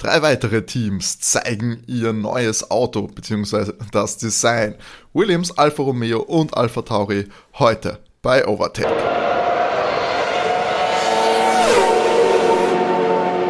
[0.00, 3.74] Drei weitere Teams zeigen ihr neues Auto bzw.
[3.92, 4.74] das Design.
[5.12, 7.26] Williams, Alfa Romeo und Alfa Tauri
[7.58, 8.88] heute bei Overtake.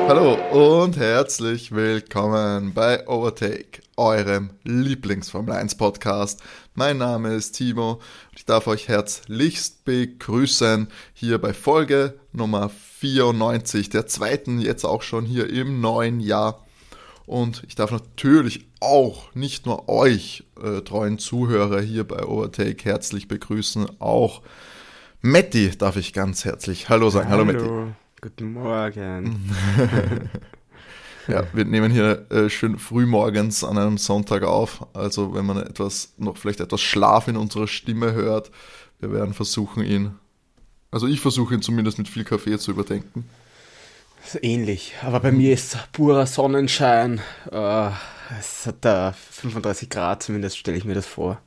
[0.09, 0.35] Hallo
[0.83, 6.41] und herzlich willkommen bei Overtake, eurem Lieblings-Formel 1 Podcast.
[6.75, 13.89] Mein Name ist Timo und ich darf euch herzlichst begrüßen hier bei Folge Nummer 94,
[13.89, 16.67] der zweiten jetzt auch schon hier im neuen Jahr.
[17.25, 23.27] Und ich darf natürlich auch nicht nur euch äh, treuen Zuhörer hier bei Overtake herzlich
[23.27, 24.43] begrüßen, auch
[25.23, 27.31] Matti darf ich ganz herzlich Hallo sagen.
[27.31, 27.93] Hallo, Hallo Matti.
[28.21, 29.51] Guten Morgen.
[31.29, 34.87] ja, wir nehmen hier äh, schön früh morgens an einem Sonntag auf.
[34.93, 38.51] Also wenn man etwas, noch vielleicht etwas Schlaf in unserer Stimme hört,
[38.99, 40.13] wir werden versuchen ihn,
[40.91, 43.25] also ich versuche ihn zumindest mit viel Kaffee zu überdenken.
[44.43, 47.21] ähnlich, aber bei mir ist purer Sonnenschein.
[47.51, 47.91] Äh,
[48.39, 51.41] es hat da 35 Grad, zumindest stelle ich mir das vor.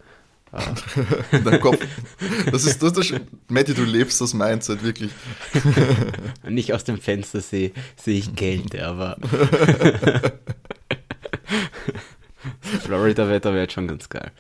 [1.32, 1.80] in deinem Kopf.
[2.52, 3.14] Das ist, das ist,
[3.48, 5.12] Matti, du lebst das Mindset, wirklich.
[6.48, 9.18] Nicht aus dem Fenster sehe, sehe ich Kälte, aber
[12.82, 14.32] Florida-Wetter wäre schon ganz geil.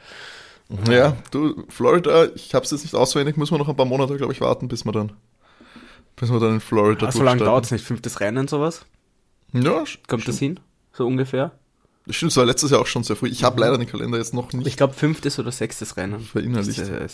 [0.89, 4.17] Ja, du, Florida, ich habe es jetzt nicht auswendig, müssen wir noch ein paar Monate,
[4.17, 5.11] glaube ich, warten, bis wir dann,
[6.15, 8.85] bis wir dann in Florida ah, So lange dauert es nicht, fünftes Rennen sowas?
[9.51, 10.59] Ja, Kommt das hin?
[10.91, 11.51] So ungefähr?
[12.09, 13.29] Stimmt, es war letztes Jahr auch schon sehr früh.
[13.29, 13.61] Ich habe mhm.
[13.61, 14.67] leider den Kalender jetzt noch nicht.
[14.67, 16.19] Ich glaube, fünftes oder sechstes Rennen.
[16.19, 16.79] Verinnerlicht.
[16.79, 17.07] Das äh,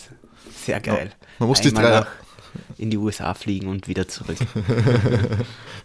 [0.52, 1.10] sehr geil.
[1.12, 2.06] Ja, man muss Einmal die drei
[2.78, 4.38] in die USA fliegen und wieder zurück.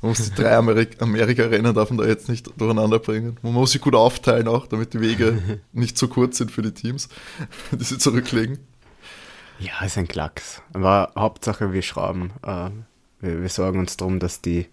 [0.01, 3.37] man muss die drei Amerik Amerika-Rennen darf man da jetzt nicht durcheinander bringen.
[3.41, 6.73] Man muss sie gut aufteilen auch, damit die Wege nicht zu kurz sind für die
[6.73, 7.09] Teams,
[7.71, 8.59] die sie zurücklegen.
[9.59, 10.61] Ja, ist ein Klacks.
[10.73, 12.31] Aber Hauptsache, wir schrauben.
[12.43, 12.69] Äh,
[13.21, 14.67] wir, wir sorgen uns darum, dass die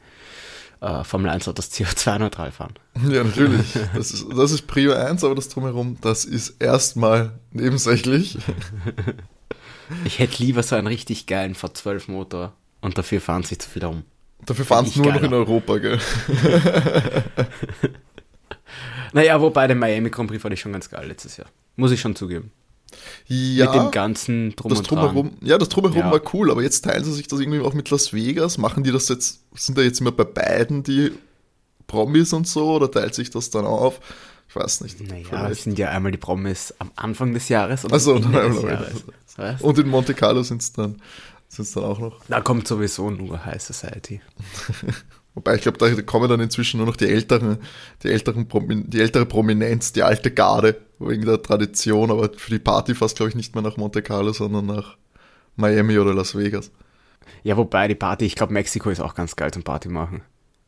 [0.80, 2.74] äh, Formel 1 Autos CO2-neutral fahren.
[3.08, 3.74] Ja, natürlich.
[3.94, 8.38] Das ist, das ist Prio 1, aber das drumherum, das ist erstmal nebensächlich.
[10.04, 14.04] Ich hätte lieber so einen richtig geilen V12-Motor und dafür fahren sie zu viel um.
[14.44, 15.20] Dafür fahren sie nur geiler.
[15.20, 15.98] noch in Europa, gell?
[19.12, 21.46] naja, wobei der Miami Grand Prix fand ich schon ganz geil letztes Jahr.
[21.76, 22.50] Muss ich schon zugeben.
[23.26, 26.10] Ja, mit dem ganzen Drum das drumherum, Ja, das Drumherum ja.
[26.10, 28.58] war cool, aber jetzt teilen sie sich das irgendwie auch mit Las Vegas.
[28.58, 31.12] Machen die das jetzt, sind da jetzt immer bei beiden die
[31.86, 34.00] Promis und so oder teilt sich das dann auf?
[34.52, 35.00] Ich weiß nicht.
[35.08, 38.62] Naja, es sind ja einmal die Promis am Anfang des Jahres und also, Ende des
[38.62, 39.62] Jahres.
[39.62, 41.00] Und in Monte Carlo sind es dann,
[41.48, 42.22] sind's dann auch noch.
[42.28, 44.20] Da kommt sowieso nur High Society.
[45.34, 47.56] Wobei ich glaube, da kommen dann inzwischen nur noch die älteren,
[48.02, 48.46] die älteren,
[48.90, 53.30] die ältere Prominenz, die alte Garde, wegen der Tradition, aber für die Party fast, glaube
[53.30, 54.98] ich, nicht mehr nach Monte Carlo, sondern nach
[55.56, 56.70] Miami oder Las Vegas.
[57.42, 60.20] Ja, wobei die Party, ich glaube, Mexiko ist auch ganz geil zum Party machen.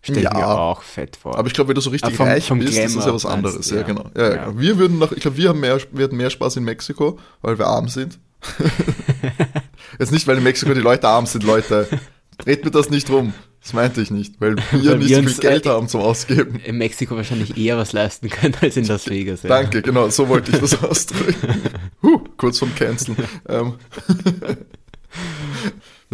[0.05, 1.39] Stell ja, mir auch fett vor.
[1.39, 3.15] Aber ich glaube, wenn du so richtig vom, reich vom bist, Glamour, ist das ja
[3.15, 3.71] was anderes.
[3.71, 4.11] Ja, ja genau.
[4.15, 4.45] Ja, ja.
[4.45, 4.61] Genau.
[4.61, 7.67] Wir würden noch, ich glaube, wir haben mehr, wir mehr Spaß in Mexiko, weil wir
[7.67, 8.19] arm sind.
[9.99, 11.89] Jetzt nicht, weil in Mexiko die Leute arm sind, Leute.
[12.37, 13.33] Dreht mir das nicht rum.
[13.63, 16.03] Das meinte ich nicht, weil wir weil nicht wir so viel Geld äh, haben zum
[16.03, 16.61] Ausgeben.
[16.61, 19.43] In Mexiko wahrscheinlich eher was leisten können als in Las Vegas.
[19.43, 19.49] Ja.
[19.49, 21.63] Danke, genau, so wollte ich das ausdrücken.
[22.03, 23.17] Huh, kurz vom Canceln.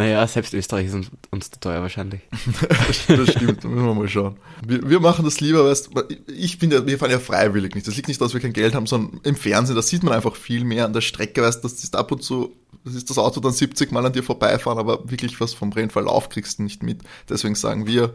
[0.01, 2.23] Naja, selbst Österreich ist uns, uns teuer wahrscheinlich.
[3.07, 4.39] das stimmt, müssen wir mal schauen.
[4.67, 5.91] Wir, wir machen das lieber, weißt
[6.27, 7.87] ich bin ja, wir fahren ja freiwillig nicht.
[7.87, 10.37] Das liegt nicht, dass wir kein Geld haben, sondern im Fernsehen, da sieht man einfach
[10.37, 13.41] viel mehr an der Strecke, weißt das ist ab und zu, das ist das Auto
[13.41, 17.03] dann 70 Mal an dir vorbeifahren, aber wirklich was vom Rennverlauf kriegst du nicht mit.
[17.29, 18.15] Deswegen sagen wir,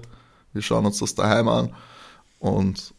[0.54, 1.76] wir schauen uns das daheim an
[2.40, 2.96] und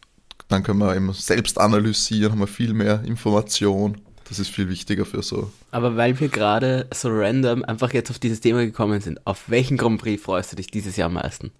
[0.47, 3.99] dann können wir eben selbst analysieren, haben wir viel mehr Information
[4.29, 5.51] das ist viel wichtiger für so.
[5.71, 9.77] Aber weil wir gerade so random einfach jetzt auf dieses Thema gekommen sind, auf welchen
[9.77, 11.51] Grand Prix freust du dich dieses Jahr am meisten?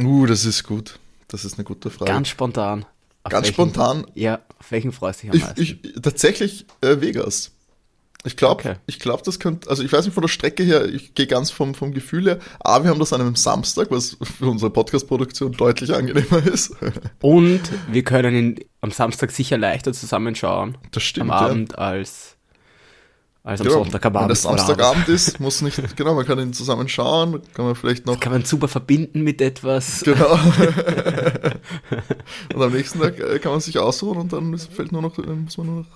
[0.00, 0.98] Uh, das ist gut.
[1.28, 2.10] Das ist eine gute Frage.
[2.10, 2.84] Ganz spontan.
[3.22, 4.06] Auf Ganz welchen, spontan?
[4.14, 5.62] Ja, auf welchen freust du dich am meisten?
[5.62, 7.52] Ich, ich, tatsächlich äh, Vegas.
[8.28, 8.74] Ich glaube, okay.
[8.84, 11.50] ich glaube, das könnte, also ich weiß nicht von der Strecke her, ich gehe ganz
[11.50, 15.52] vom, vom Gefühl her, aber wir haben das an einem Samstag, was für unsere Podcast-Produktion
[15.52, 16.76] deutlich angenehmer ist.
[17.22, 20.76] Und wir können ihn am Samstag sicher leichter zusammenschauen.
[20.90, 21.30] Das stimmt.
[21.30, 21.78] Am Abend ja.
[21.78, 22.36] als,
[23.44, 23.84] als am genau.
[23.84, 24.24] Sonntag am Abend.
[24.24, 28.16] Wenn das Samstagabend ist, muss nicht, genau, man kann ihn zusammenschauen, kann man vielleicht noch.
[28.16, 30.02] Das kann man super verbinden mit etwas.
[30.02, 30.32] Genau.
[32.54, 35.56] und am nächsten Tag äh, kann man sich ausruhen und dann fällt nur noch, muss
[35.56, 35.86] man nur noch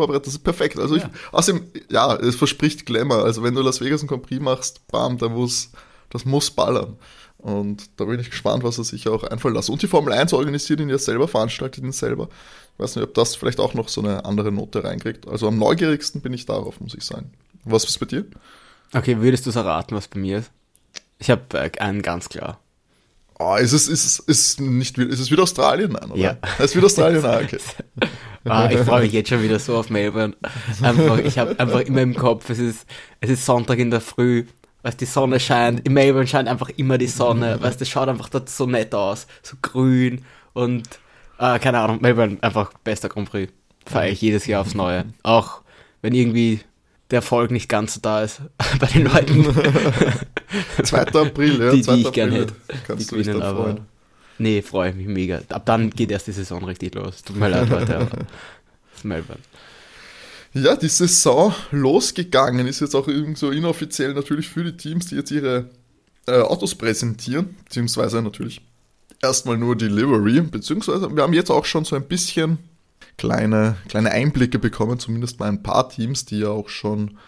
[0.00, 0.26] vorbereitet.
[0.26, 0.78] Das ist perfekt.
[0.78, 1.04] Also ja.
[1.04, 3.24] ich, außerdem, ja, es verspricht Glamour.
[3.24, 5.70] Also wenn du Las Vegas ein Grand Prix machst, bam, da muss,
[6.08, 6.96] das muss ballern.
[7.38, 9.70] Und da bin ich gespannt, was er sich auch einfallen lässt.
[9.70, 12.28] Und die Formel 1 organisiert ihn ja selber, veranstaltet ihn selber.
[12.74, 15.26] Ich weiß nicht, ob das vielleicht auch noch so eine andere Note reinkriegt.
[15.26, 17.32] Also am neugierigsten bin ich darauf, muss ich sagen.
[17.64, 18.26] Was ist bei dir?
[18.92, 20.50] Okay, würdest du es erraten, was bei mir ist?
[21.18, 22.60] Ich habe äh, einen ganz klar.
[23.42, 25.92] Oh, ist es, ist es, ist nicht, ist es wieder Australien?
[25.92, 26.20] Nein, oder?
[26.20, 26.36] Ja.
[26.58, 27.58] Es ist wieder Australien, ah, okay.
[28.44, 30.34] Ah, ich freue mich jetzt schon wieder so auf Melbourne.
[30.82, 32.86] Einfach, ich habe einfach immer im Kopf, es ist,
[33.20, 34.46] es ist Sonntag in der Früh,
[34.82, 38.28] weißt die Sonne scheint, in Melbourne scheint einfach immer die Sonne, weißt das schaut einfach
[38.28, 40.22] dort so nett aus, so grün
[40.54, 40.86] und,
[41.38, 43.52] äh, keine Ahnung, Melbourne einfach bester Grand Prix.
[43.86, 45.04] Feiere ich jedes Jahr aufs Neue.
[45.22, 45.62] Auch
[46.02, 46.60] wenn irgendwie
[47.10, 48.40] der Erfolg nicht ganz so da ist
[48.78, 49.46] bei den Leuten.
[50.82, 51.06] 2.
[51.06, 51.70] April, ja.
[51.72, 51.94] Die, 2.
[51.94, 52.42] die ich gern April.
[52.42, 52.54] hätte.
[52.86, 53.80] Kannst die du dich gewinnen, da aber freuen.
[54.38, 55.40] nee, freue ich mich mega.
[55.48, 57.22] Ab dann geht erst die Saison richtig los.
[57.22, 58.26] Tut mir leid, Leute, aber das
[58.96, 59.40] ist Melbourne.
[60.52, 65.14] Ja, die Saison losgegangen ist jetzt auch irgendwie so inoffiziell natürlich für die Teams, die
[65.14, 65.70] jetzt ihre
[66.26, 68.60] äh, Autos präsentieren, beziehungsweise natürlich
[69.22, 72.58] erstmal nur die Livery, beziehungsweise wir haben jetzt auch schon so ein bisschen
[73.16, 77.18] kleine, kleine Einblicke bekommen, zumindest bei ein paar Teams, die ja auch schon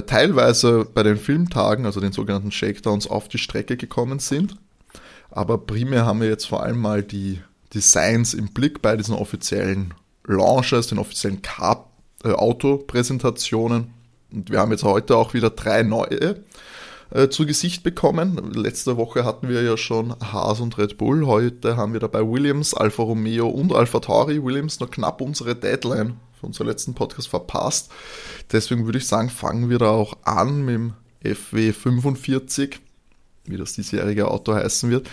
[0.00, 4.56] teilweise bei den Filmtagen, also den sogenannten Shakedowns, auf die Strecke gekommen sind.
[5.30, 7.40] Aber primär haben wir jetzt vor allem mal die
[7.74, 9.94] Designs im Blick bei diesen offiziellen
[10.24, 11.90] Launches, den offiziellen Car
[12.24, 12.32] äh.
[14.32, 16.42] Und wir haben jetzt heute auch wieder drei neue
[17.12, 18.52] äh, zu Gesicht bekommen.
[18.54, 21.26] Letzte Woche hatten wir ja schon Haas und Red Bull.
[21.26, 24.42] Heute haben wir dabei Williams, Alfa Romeo und Alfa Tauri.
[24.42, 27.90] Williams noch knapp unsere Deadline für unseren letzten Podcast verpasst.
[28.50, 30.92] Deswegen würde ich sagen, fangen wir da auch an mit dem
[31.22, 32.76] FW45,
[33.44, 35.08] wie das diesjährige Auto heißen wird.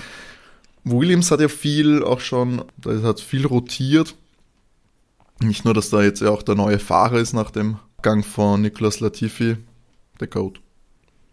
[0.85, 4.15] Williams hat ja viel auch schon, da hat viel rotiert.
[5.41, 8.61] Nicht nur, dass da jetzt ja auch der neue Fahrer ist nach dem Gang von
[8.61, 9.57] Nicolas Latifi,
[10.19, 10.59] der Code.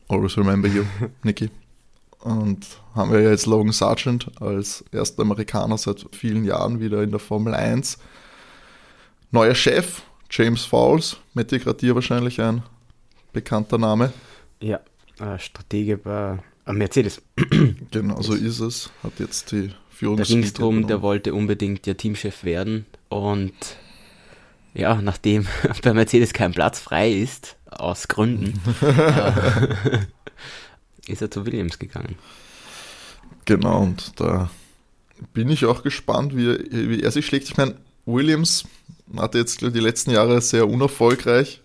[0.09, 0.85] Always remember you,
[1.23, 1.51] Nicky.
[2.21, 7.11] Und haben wir ja jetzt Logan Sargent als erster Amerikaner seit vielen Jahren wieder in
[7.11, 7.99] der Formel 1.
[9.31, 12.63] Neuer Chef, James Fowles, Matti Gradier wahrscheinlich ein
[13.33, 14.13] bekannter Name.
[14.61, 14.81] Ja,
[15.21, 17.23] äh, Stratege bei äh, Mercedes.
[17.91, 18.91] Genau, so ist es.
[19.03, 20.29] Hat jetzt die Da Führungs...
[20.29, 23.53] ging es darum, der wollte unbedingt der Teamchef werden und
[24.77, 25.47] ja, nachdem
[25.83, 29.99] bei Mercedes kein Platz frei ist, aus Gründen, äh,
[31.13, 32.17] ist er zu Williams gegangen.
[33.45, 34.51] Genau, und da
[35.33, 37.49] bin ich auch gespannt, wie, wie er sich schlägt.
[37.49, 38.65] Ich meine, Williams
[39.17, 41.63] hatte jetzt die letzten Jahre sehr unerfolgreich.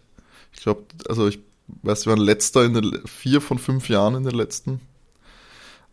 [0.53, 1.39] Ich glaube, also ich
[1.83, 4.79] weiß, wir waren letzter in den vier von fünf Jahren in den letzten.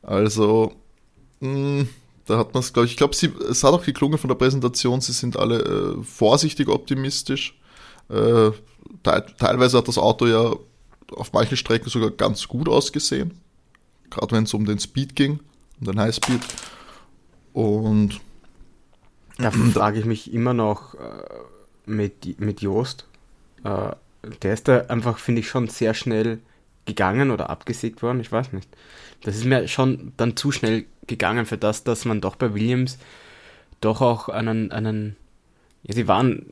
[0.03, 0.73] Also,
[1.41, 1.87] mh,
[2.29, 5.01] da hat man es, glaube ich, ich glaube, es hat auch geklungen von der Präsentation,
[5.01, 7.59] sie sind alle äh, vorsichtig optimistisch.
[8.11, 8.51] Äh,
[9.03, 10.55] te teilweise hat das Auto ja
[11.13, 13.41] auf manchen Strecken sogar ganz gut ausgesehen.
[14.11, 15.41] Gerade wenn es um den Speed ging,
[15.81, 16.41] um den Highspeed.
[17.55, 18.21] Und
[19.39, 20.99] Da frage ich mich immer noch äh,
[21.87, 23.07] mit, mit Joost.
[23.65, 23.93] Äh,
[24.43, 26.41] der ist da einfach, finde ich, schon sehr schnell
[26.85, 28.69] gegangen oder abgesägt worden, ich weiß nicht.
[29.23, 32.99] Das ist mir schon dann zu schnell gegangen für das, dass man doch bei Williams
[33.81, 35.17] doch auch einen, einen
[35.83, 36.47] ja, sie waren,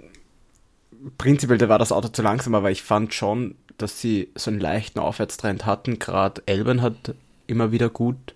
[1.19, 4.61] prinzipiell, da war das Auto zu langsam, aber ich fand schon, dass sie so einen
[4.61, 5.99] leichten Aufwärtstrend hatten.
[5.99, 7.15] Gerade Elben hat
[7.47, 8.35] immer wieder gut,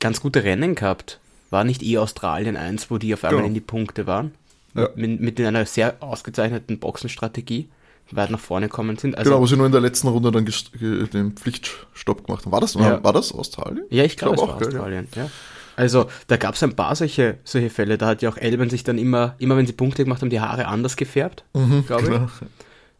[0.00, 1.20] ganz gute Rennen gehabt.
[1.50, 3.48] War nicht eh Australien eins, wo die auf einmal Genau.
[3.48, 4.32] in die Punkte waren?
[4.74, 4.88] Ja.
[4.96, 7.68] Mit, mit einer sehr ausgezeichneten Boxenstrategie
[8.10, 9.16] weit nach vorne gekommen sind.
[9.16, 12.52] Also, genau, wo sie nur in der letzten Runde dann den Pflichtstopp gemacht haben.
[12.52, 13.02] War das, Ja.
[13.02, 13.84] war das Australien?
[13.90, 14.78] Ja, ich glaube, glaub es war auch, gell, ja.
[14.80, 15.30] Australien, ja.
[15.76, 17.98] Also, da gab es ein paar solche, solche Fälle.
[17.98, 20.40] Da hat ja auch Elben sich dann immer, immer wenn sie Punkte gemacht haben, die
[20.40, 21.44] Haare anders gefärbt,
[21.86, 22.08] glaube ich.
[22.08, 22.28] Genau.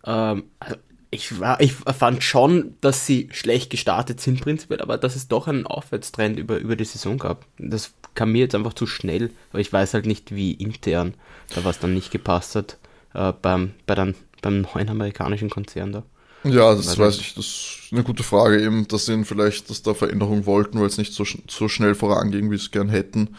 [0.07, 0.76] Ähm, also
[1.11, 5.47] ich, war, ich fand schon, dass sie schlecht gestartet sind prinzipiell, aber dass es doch
[5.47, 7.47] einen Aufwärtstrend über, über die Saison gab.
[7.59, 11.14] Das kam mir jetzt einfach zu schnell, aber ich weiß halt nicht, wie intern
[11.55, 12.78] da was dann nicht gepasst hat
[13.14, 16.03] äh, beim, bei dann, beim neuen amerikanischen Konzern da.
[16.45, 19.83] Ja, das Weiß weiß ich, das ist eine gute Frage eben, dass sie vielleicht, dass
[19.83, 23.31] da Veränderungen wollten, weil es nicht so, so schnell voranging, wie sie es gern hätten.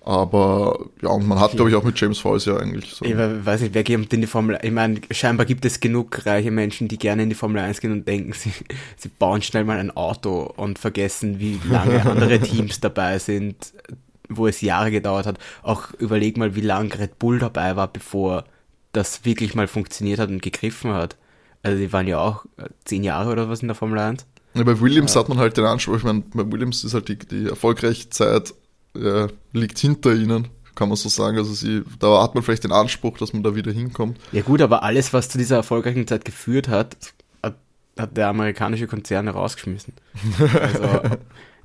[0.00, 3.04] Aber ja, und man hat, glaube ich, auch mit James Fowles ja eigentlich so.
[3.04, 6.24] Ich we- weiß nicht, wer geht in die Formel Ich meine, scheinbar gibt es genug
[6.24, 8.52] reiche Menschen, die gerne in die Formel 1 gehen und denken, sie,
[8.96, 13.72] sie bauen schnell mal ein Auto und vergessen, wie lange andere Teams dabei sind,
[14.28, 15.38] wo es Jahre gedauert hat.
[15.62, 18.44] Auch überleg mal, wie lange Red Bull dabei war, bevor
[18.92, 21.16] das wirklich mal funktioniert hat und gegriffen hat.
[21.62, 24.24] Also die waren ja auch äh, zehn Jahre oder was in der Formel 1.
[24.54, 27.18] Ja, bei Williams hat man halt den Anspruch, ich meine, bei Williams ist halt die,
[27.18, 28.54] die erfolgreiche Zeit
[28.96, 31.36] ja, liegt hinter ihnen, kann man so sagen.
[31.38, 34.18] Also sie, da hat man vielleicht den Anspruch, dass man da wieder hinkommt.
[34.32, 36.96] Ja gut, aber alles, was zu dieser erfolgreichen Zeit geführt hat,
[37.42, 37.56] hat,
[37.98, 39.92] hat der amerikanische Konzern rausgeschmissen.
[40.40, 41.18] Also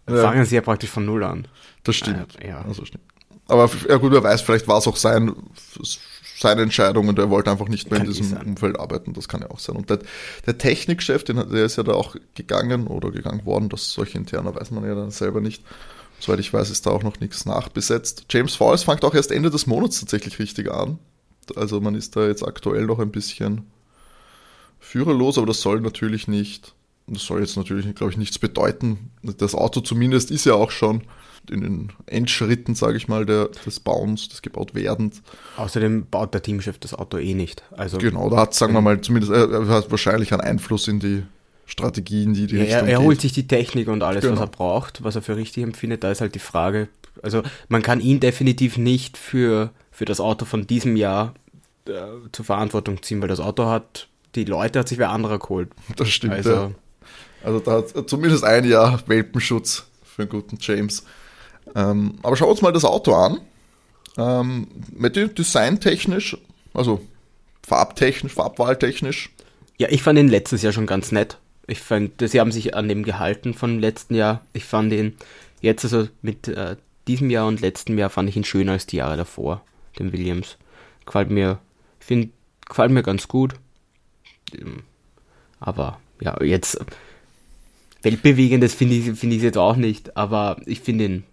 [0.21, 1.47] fangen sie ja praktisch von Null an.
[1.83, 2.41] Das stimmt.
[2.41, 2.61] Äh, ja.
[2.61, 3.03] Also stimmt.
[3.47, 5.33] Aber ja gut, wer weiß, vielleicht war es auch sein,
[6.43, 8.37] seine Entscheidung und er wollte einfach nicht mehr Kann in eh diesem.
[8.37, 9.13] Umfeld arbeiten.
[9.13, 9.77] Das kann ja auch sein.
[9.77, 9.99] Und der,
[10.45, 14.53] der Technikchef, den, der ist ja da auch gegangen oder gegangen worden, das solche interner
[14.53, 15.63] weiß man ja dann selber nicht.
[16.19, 18.25] Soweit ich weiß, ist da auch noch nichts nachbesetzt.
[18.29, 20.99] James Falls fängt auch erst Ende des Monats tatsächlich richtig an.
[21.55, 23.65] Also man ist da jetzt aktuell noch ein bisschen
[24.79, 26.73] führerlos, aber das soll natürlich nicht,
[27.07, 29.11] das soll jetzt natürlich, glaube ich, nichts bedeuten.
[29.21, 31.03] Das Auto zumindest ist ja auch schon
[31.49, 35.21] in den Endschritten, sage ich mal, der, des Bauens, des gebaut werdens.
[35.57, 37.63] Außerdem baut der Teamchef das Auto eh nicht.
[37.71, 41.23] Also genau, da hat, sagen wir mal, zumindest er hat wahrscheinlich einen Einfluss in die
[41.65, 44.35] Strategien, die die ja, Richtung er, er holt sich die Technik und alles, Genau.
[44.35, 46.03] was er braucht, was er für richtig empfindet.
[46.03, 46.87] Da ist halt die Frage,
[47.21, 51.33] also man kann ihn definitiv nicht für, für das Auto von diesem Jahr
[51.87, 51.91] äh,
[52.31, 55.69] zur Verantwortung ziehen, weil das Auto hat, die Leute hat sich wer anderer geholt.
[55.95, 56.33] Das stimmt.
[56.33, 56.71] Also, ja.
[57.43, 61.03] Also da hat zumindest ein Jahr Welpenschutz für einen guten James.
[61.75, 63.39] Ähm, aber schauen wir uns mal das Auto an.
[64.17, 66.37] Ähm, mit dem designtechnisch,
[66.73, 67.01] also
[67.65, 69.31] farbtechnisch, farbwahltechnisch,
[69.77, 71.39] ja, ich fand ihn letztes Jahr schon ganz nett.
[71.65, 74.41] Ich fand, sie haben sich an dem gehalten vom letzten Jahr.
[74.53, 75.15] Ich fand ihn
[75.61, 76.75] jetzt, also mit äh,
[77.07, 79.63] diesem Jahr und letztem Jahr, fand ich ihn schöner als die Jahre davor,
[79.97, 80.57] den Williams.
[81.05, 81.59] Gefällt mir,
[82.07, 82.29] ich
[82.67, 83.55] gefällt mir ganz gut.
[84.53, 84.83] Ähm,
[85.59, 86.79] Aber ja, jetzt
[88.03, 91.23] weltbewegendes finde ich finde ich jetzt auch nicht, aber ich finde ihn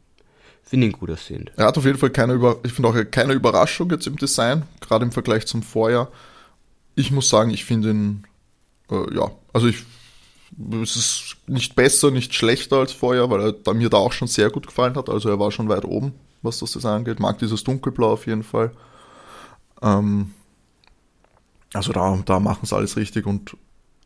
[0.71, 1.51] finde ihn gut aussehend.
[1.57, 5.05] er hat auf jeden Fall keine, Über ich auch keine Überraschung jetzt im Design, gerade
[5.05, 6.09] im Vergleich zum Vorjahr.
[6.95, 8.27] Ich muss sagen, ich finde ihn,
[8.89, 9.83] äh, ja, also ich,
[10.81, 14.49] es ist nicht besser, nicht schlechter als vorher, weil er mir da auch schon sehr
[14.49, 15.09] gut gefallen hat.
[15.09, 17.19] Also er war schon weit oben, was das Design angeht.
[17.19, 18.71] Mag dieses Dunkelblau auf jeden Fall.
[19.83, 20.35] Ähm,
[21.75, 23.57] also da, da machen sie alles richtig und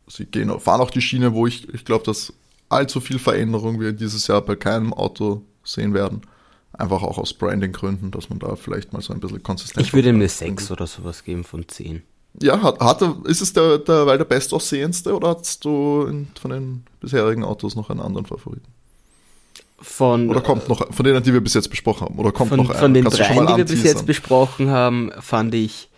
[0.07, 2.33] sie gehen, fahren auch die Schiene, wo ich, ich glaube, dass
[2.69, 6.21] allzu viel Veränderung wir dieses Jahr bei keinem Auto sehen werden.
[6.77, 10.09] Einfach auch aus Branding-Gründen, dass man da vielleicht mal so ein bisschen konsistent Ich würde
[10.09, 12.03] ihm eine 6 oder sowas geben von 10.
[12.41, 16.51] ja, hat, hat ist es der, der, weil der bestaussehendste oder hast du in, von
[16.51, 18.67] den bisherigen Autos noch einen anderen Favoriten?
[19.77, 22.57] Von, Oder kommt noch, von denen, die wir bis jetzt besprochen haben, oder kommt von,
[22.57, 22.79] noch einer?
[22.79, 25.89] von den Kannst dreien, mal die wir bis jetzt besprochen haben, fand ich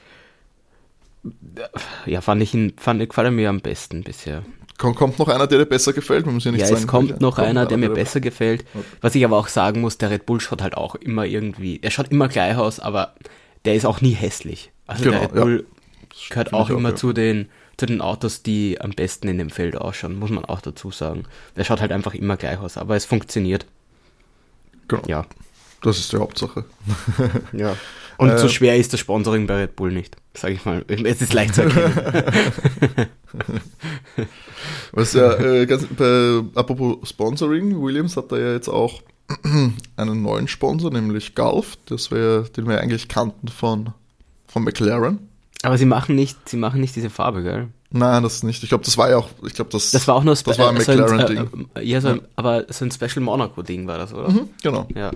[2.06, 4.44] ja, fand ich ihn, fand, gefällt er mir am besten bisher.
[4.78, 6.26] Kommt, kommt noch einer, der dir besser gefällt?
[6.26, 8.64] Wir müssen ja nicht Ja, sagen, es kommt noch einer, der mir besser gefällt.
[9.02, 11.90] Was ich aber auch sagen muss, der Red Bull schaut halt auch immer irgendwie, er
[11.92, 13.16] schaut immer gleich aus, aber
[13.66, 14.72] der ist auch nie hässlich.
[14.86, 15.42] Also Genau, der Red ja.
[15.44, 15.66] Bull
[16.10, 16.96] Das gehört auch ich immer ja.
[16.96, 20.62] zu den zu den Autos, die am besten in dem Feld ausschauen, muss man auch
[20.62, 21.26] dazu sagen.
[21.56, 23.68] Der schaut halt einfach immer gleich aus, aber es funktioniert.
[24.88, 25.26] Genau, Ja.
[25.84, 26.66] das ist die Hauptsache.
[27.54, 27.76] Ja.
[28.18, 30.84] Und Äh, so schwer ist das Sponsoring bei Red Bull nicht, sage ich mal.
[30.88, 31.94] Es ist leicht zu erkennen.
[34.92, 39.02] Was ja, äh, ganz, bei, apropos Sponsoring, Williams hat da ja jetzt auch
[39.98, 43.90] einen neuen Sponsor, nämlich Gulf, das wäre, den wir eigentlich kannten von,
[44.48, 45.20] von McLaren.
[45.64, 47.68] aber sie machen nicht, sie machen nicht diese Farbe, gell?
[47.90, 48.64] Nein, das nicht.
[48.64, 50.70] Ich glaube, das war ja auch, ich glaube, das, Das war auch nur das war
[50.70, 51.68] ein äh, so McLaren-Ding.
[51.76, 54.30] äh, ja, so ein, aber so ein Special Monaco-Ding war das, oder?
[54.30, 55.12] Mhm, genau, Ja,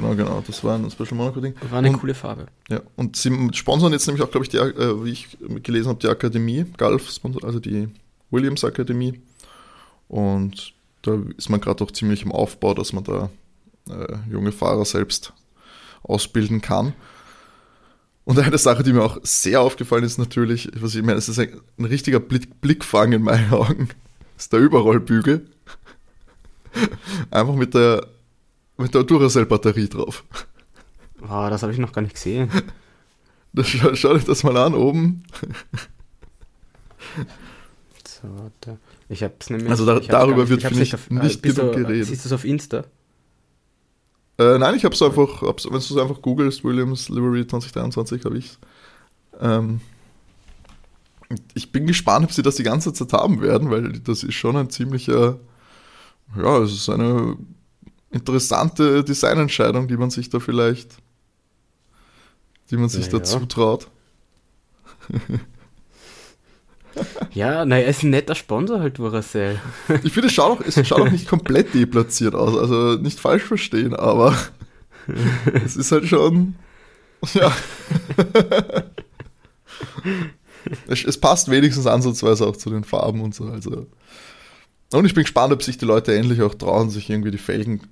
[0.00, 0.42] genau, genau.
[0.46, 1.54] Das war ein Special Monaco-Ding.
[1.70, 2.46] war eine Und- coole Farbe.
[2.68, 5.98] Ja, und sie sponsern jetzt nämlich auch, glaube ich, die, äh, wie ich gelesen habe,
[5.98, 6.64] die Akademie,
[7.08, 7.88] sponsor, also die
[8.30, 9.20] Williams Akademie.
[10.08, 13.30] Und da ist man gerade auch ziemlich im Aufbau, dass man da
[13.90, 15.32] äh, junge Fahrer selbst
[16.02, 16.92] ausbilden kann.
[18.24, 21.38] Und eine Sache, die mir auch sehr aufgefallen ist, natürlich, was ich meine, es ist
[21.38, 23.88] ein, ein richtiger Blick, Blickfang in meinen Augen,
[24.36, 25.46] ist der Überrollbügel.
[27.30, 28.06] Einfach mit der,
[28.78, 30.24] mit der Duracell-Batterie drauf.
[31.22, 32.50] Oh, das habe ich noch gar nicht gesehen.
[33.54, 35.22] Das, schau, schau euch das mal an, oben.
[38.06, 38.78] So, warte.
[39.08, 39.70] Ich hab's nämlich.
[39.70, 42.06] Also da- darüber nicht- wird, ich ich, auf- nicht bist genug du, geredet.
[42.06, 42.84] Siehst du es auf Insta?
[44.38, 48.24] Äh, nein, ich habe es einfach, hab's, wenn du es einfach googelst, Williams Livery 2023,
[48.24, 48.58] habe ich
[49.40, 49.80] ähm,
[51.54, 54.56] Ich bin gespannt, ob sie das die ganze Zeit haben werden, weil das ist schon
[54.56, 55.38] ein ziemlicher,
[56.36, 57.36] ja, es ist eine
[58.10, 60.96] interessante Designentscheidung, die man sich da vielleicht,
[62.70, 63.88] die man sich Na da zutraut.
[67.32, 69.60] Ja, naja, er ist ein netter Sponsor halt, Duracell.
[70.02, 73.44] Ich finde, es schaut auch, es schaut auch nicht komplett deplatziert aus, also nicht falsch
[73.44, 74.36] verstehen, aber
[75.64, 76.56] es ist halt schon,
[77.34, 77.52] ja.
[80.88, 83.86] es, es passt wenigstens ansatzweise auch zu den Farben und so, also.
[84.92, 87.82] Und ich bin gespannt, ob sich die Leute endlich auch trauen, sich irgendwie die Felgen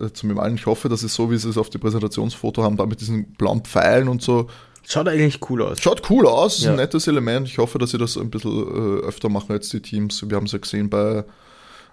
[0.00, 0.54] äh, zu bemalen.
[0.56, 3.24] Ich hoffe, dass es so, wie sie es auf dem Präsentationsfoto haben, da mit diesen
[3.34, 4.48] blauen Pfeilen und so.
[4.86, 5.80] Schaut eigentlich cool aus.
[5.80, 6.70] Schaut cool aus, ist Ja.
[6.70, 7.48] ein nettes Element.
[7.48, 10.22] Ich hoffe, dass sie das ein bisschen äh, öfter machen jetzt die Teams.
[10.28, 11.24] Wir haben es ja gesehen bei, äh,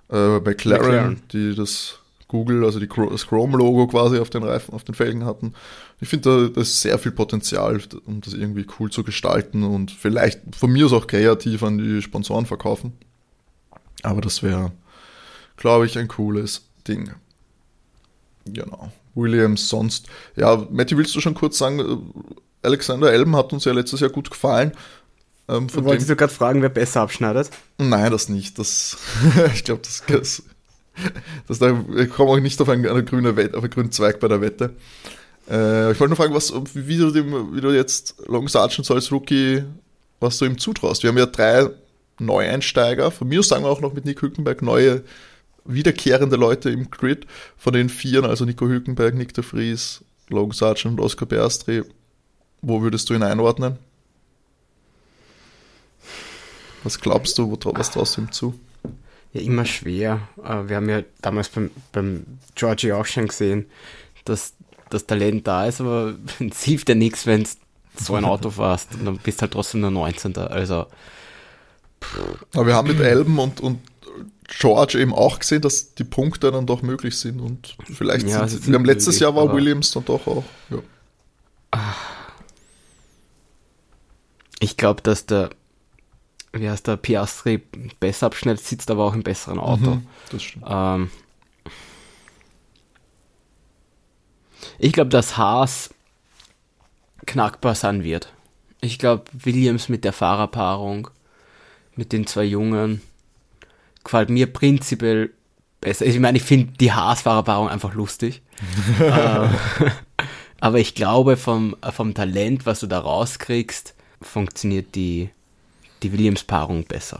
[0.09, 1.21] bei McLaren, McLaren.
[1.31, 5.53] die das Google, also die, das Chrome-Logo quasi auf den Reifen, auf den Felgen hatten.
[5.99, 9.91] Ich finde, da, da ist sehr viel Potenzial, um das irgendwie cool zu gestalten und
[9.91, 12.93] vielleicht von mir aus auch kreativ an die Sponsoren verkaufen.
[14.03, 14.71] Aber das wäre,
[15.57, 17.11] glaube ich, ein cooles Ding.
[18.45, 18.91] Genau.
[19.15, 20.07] Williams sonst.
[20.35, 24.09] Ja, Matti, willst du schon kurz sagen, äh, Alexander Elben hat uns ja letztes Jahr
[24.09, 24.71] gut gefallen.
[25.49, 26.13] Ähm, von Wolltest dem...
[26.13, 27.49] du gerade fragen, wer besser abschneidet?
[27.77, 28.57] Nein, das nicht.
[28.59, 28.97] Das,
[29.53, 30.43] ich glaube, das, das,
[31.47, 31.71] das, da
[32.05, 34.75] kommen auch nicht auf eine, eine grüne Wette, auf einen grünen Zweig bei der Wette.
[35.49, 39.11] Äh, ich wollte nur fragen, was, wie, du dem, wie du jetzt Long Sargent als
[39.11, 39.63] Rookie,
[40.19, 41.03] was du ihm zutraust.
[41.03, 41.69] Wir haben ja drei
[42.19, 43.11] Neueinsteiger.
[43.11, 45.03] Von mir aus sagen wir auch noch mit Nick Hülkenberg neue,
[45.65, 47.27] wiederkehrende Leute im Grid.
[47.57, 51.83] Von den Vieren, also Nico Hülkenberg, Nick de Vries, Logan Sargent und Oscar Berstri.
[52.61, 53.77] Wo würdest du ihn einordnen?
[56.83, 58.59] Was glaubst du, was traust du ihm zu?
[59.33, 60.27] Ja, immer schwer.
[60.43, 62.25] Äh, wir haben ja damals beim, beim
[62.55, 63.65] Georgie auch schon gesehen,
[64.25, 64.53] dass
[64.89, 67.49] das Talent da ist, aber es hilft ja nichts, wenn du
[67.97, 70.35] so ein Auto fährst und dann bist du halt trotzdem nur 19.
[70.37, 70.87] Also.
[72.53, 73.79] Aber wir haben mit Elben und, und
[74.59, 78.67] George eben auch gesehen, dass die Punkte dann doch möglich sind und vielleicht ja, sind,
[78.67, 80.43] wir haben letztes Jahr war Williams dann doch auch.
[80.69, 80.79] Ja.
[84.59, 85.49] Ich glaube, dass der
[86.53, 87.61] wie heißt der Piastri
[87.99, 89.95] besser abschneidet, sitzt aber auch im besseren Auto.
[89.95, 90.65] Mhm, das stimmt.
[90.67, 91.09] Ähm,
[94.77, 95.93] ich glaube, dass Haas
[97.25, 98.33] knackbar sein wird.
[98.81, 101.09] Ich glaube, Williams mit der Fahrerpaarung,
[101.95, 103.01] mit den zwei Jungen,
[104.03, 105.31] gefällt mir prinzipiell
[105.79, 106.05] besser.
[106.05, 108.41] Ich meine, ich finde die Haas-Fahrerpaarung einfach lustig.
[108.99, 109.47] äh,
[110.59, 115.29] aber ich glaube, vom, vom Talent, was du da rauskriegst, funktioniert die,
[116.03, 117.19] die Williams-Paarung besser.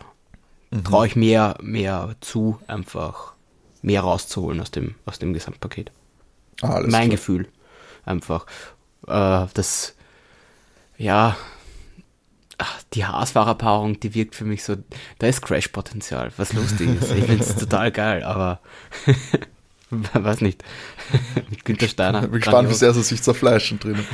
[0.69, 0.83] Mhm.
[0.83, 3.33] Traue ich mehr, mehr zu, einfach
[3.81, 5.91] mehr rauszuholen aus dem, aus dem Gesamtpaket.
[6.61, 7.07] Ah, mein klar.
[7.07, 7.47] Gefühl.
[8.05, 8.45] Einfach.
[9.07, 9.95] Äh, das,
[10.97, 11.35] ja,
[12.61, 14.75] ach, die Haasfahrerpaarung, die wirkt für mich so,
[15.19, 17.11] da ist Crash-Potenzial, was lustig ist.
[17.11, 18.59] Ich finde es total geil, aber
[19.89, 20.63] weiß nicht.
[21.49, 22.23] Mit Günther Steiner.
[22.23, 24.05] Ich bin gespannt, wie sehr sie sich zerfleischen drinnen.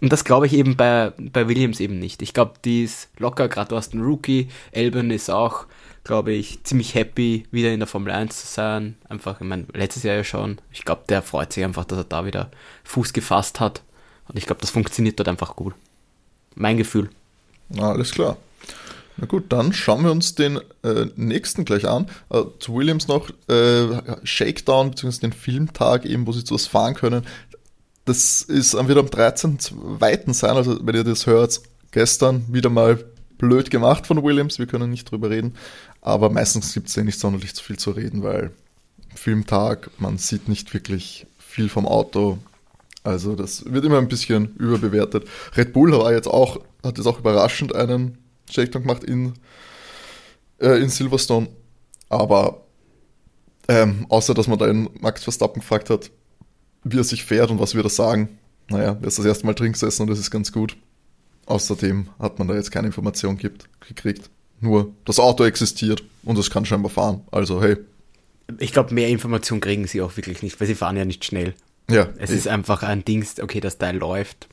[0.00, 2.22] Und das glaube ich eben bei, bei Williams eben nicht.
[2.22, 4.48] Ich glaube, die ist locker, gerade du hast einen Rookie.
[4.70, 5.66] Elben ist auch,
[6.04, 8.96] glaube ich, ziemlich happy, wieder in der Formel 1 zu sein.
[9.08, 10.60] Einfach, ich meine, letztes Jahr ja schon.
[10.70, 12.50] Ich glaube, der freut sich einfach, dass er da wieder
[12.84, 13.82] Fuß gefasst hat.
[14.28, 15.74] Und ich glaube, das funktioniert dort einfach gut.
[16.54, 17.08] Mein Gefühl.
[17.78, 18.36] Alles klar.
[19.16, 22.06] Na gut, dann schauen wir uns den äh, nächsten gleich an.
[22.30, 26.94] Äh, zu Williams noch äh, Shakedown, beziehungsweise den Filmtag eben, wo sie zu was fahren
[26.94, 27.24] können.
[28.04, 30.32] Das ist wird am 13.2.
[30.32, 31.60] sein, also wenn ihr das hört,
[31.92, 33.04] gestern wieder mal
[33.38, 35.54] blöd gemacht von Williams, wir können nicht drüber reden,
[36.00, 38.50] aber meistens gibt es ja nicht sonderlich zu viel zu reden, weil
[39.14, 42.38] Filmtag, man sieht nicht wirklich viel vom Auto,
[43.04, 45.24] also das wird immer ein bisschen überbewertet.
[45.56, 48.18] Red Bull war jetzt auch, hat jetzt auch überraschend einen
[48.50, 49.34] Shakedown gemacht in,
[50.60, 51.48] äh, in Silverstone.
[52.08, 52.62] Aber
[53.68, 56.10] ähm, außer, dass man da in Max Verstappen gefragt hat,
[56.84, 58.38] wie er sich fährt und was wir da sagen.
[58.68, 60.76] Naja, er ist das erste Mal drin gesessen und das ist ganz gut.
[61.46, 64.30] Außerdem hat man da jetzt keine Information gibt, gekriegt.
[64.60, 67.22] Nur, das Auto existiert und es kann scheinbar fahren.
[67.32, 67.76] Also, hey.
[68.58, 71.54] Ich glaube, mehr Information kriegen sie auch wirklich nicht, weil sie fahren ja nicht schnell.
[71.90, 72.08] Ja.
[72.18, 74.48] Es ist einfach ein Ding, okay, das Teil läuft,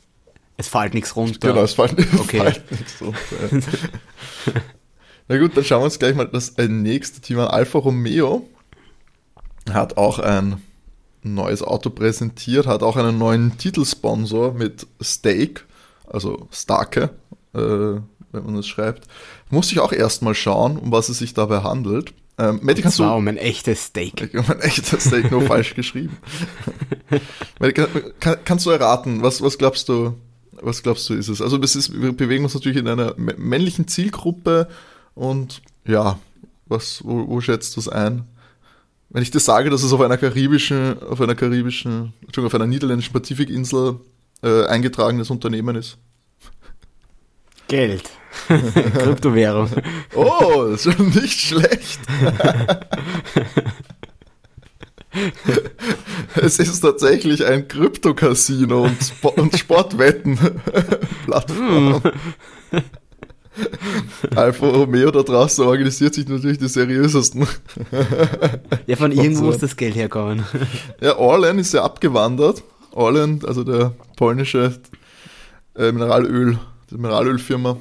[0.57, 1.47] es fällt nichts runter.
[1.47, 2.39] Genau, es fällt, okay.
[2.39, 3.67] fällt nichts runter.
[5.29, 7.47] Na gut, dann schauen wir uns gleich mal das äh, nächste Team an.
[7.47, 8.45] Alfa Romeo
[9.71, 10.61] hat auch ein
[11.23, 15.61] neues Auto präsentiert, hat auch einen neuen Titelsponsor mit Stake,
[16.07, 17.11] also Starke,
[17.53, 19.07] äh, wenn man es schreibt.
[19.49, 22.13] Muss ich auch erstmal schauen, um was es sich dabei handelt.
[22.39, 24.31] Ähm, Matti, kannst du, um ein echtes Steak.
[24.33, 26.17] Um ein echtes Steak, nur falsch geschrieben.
[27.59, 30.15] Matti, kann, kannst du erraten, was, was glaubst du,
[30.53, 31.41] was glaubst du, ist es?
[31.41, 34.69] Also das ist, wir bewegen uns natürlich in einer männlichen Zielgruppe
[35.15, 36.17] und ja,
[36.67, 38.25] was, wo, wo schätzt du es ein?
[39.09, 42.67] Wenn ich dir sage, dass es auf einer karibischen, auf einer karibischen, Entschuldigung, auf einer
[42.67, 43.99] niederländischen Pazifikinsel
[44.43, 45.97] äh, eingetragenes Unternehmen ist.
[47.67, 48.09] Geld.
[48.47, 49.69] Kryptowährung.
[50.15, 51.99] Oh, ist schon nicht schlecht.
[56.35, 62.01] es ist tatsächlich ein Krypto-Casino und, Sp und Sportwetten-Plattform.
[64.35, 67.47] Alfa Romeo da draußen organisiert sich natürlich die seriösesten.
[68.85, 70.45] ja, von irgendwo muss das Geld herkommen.
[71.01, 72.63] Ja, Orlen ist ja abgewandert.
[72.91, 74.79] Orlen, also der polnische
[75.75, 76.57] äh, Mineralöl,
[76.89, 77.77] die Mineralölfirma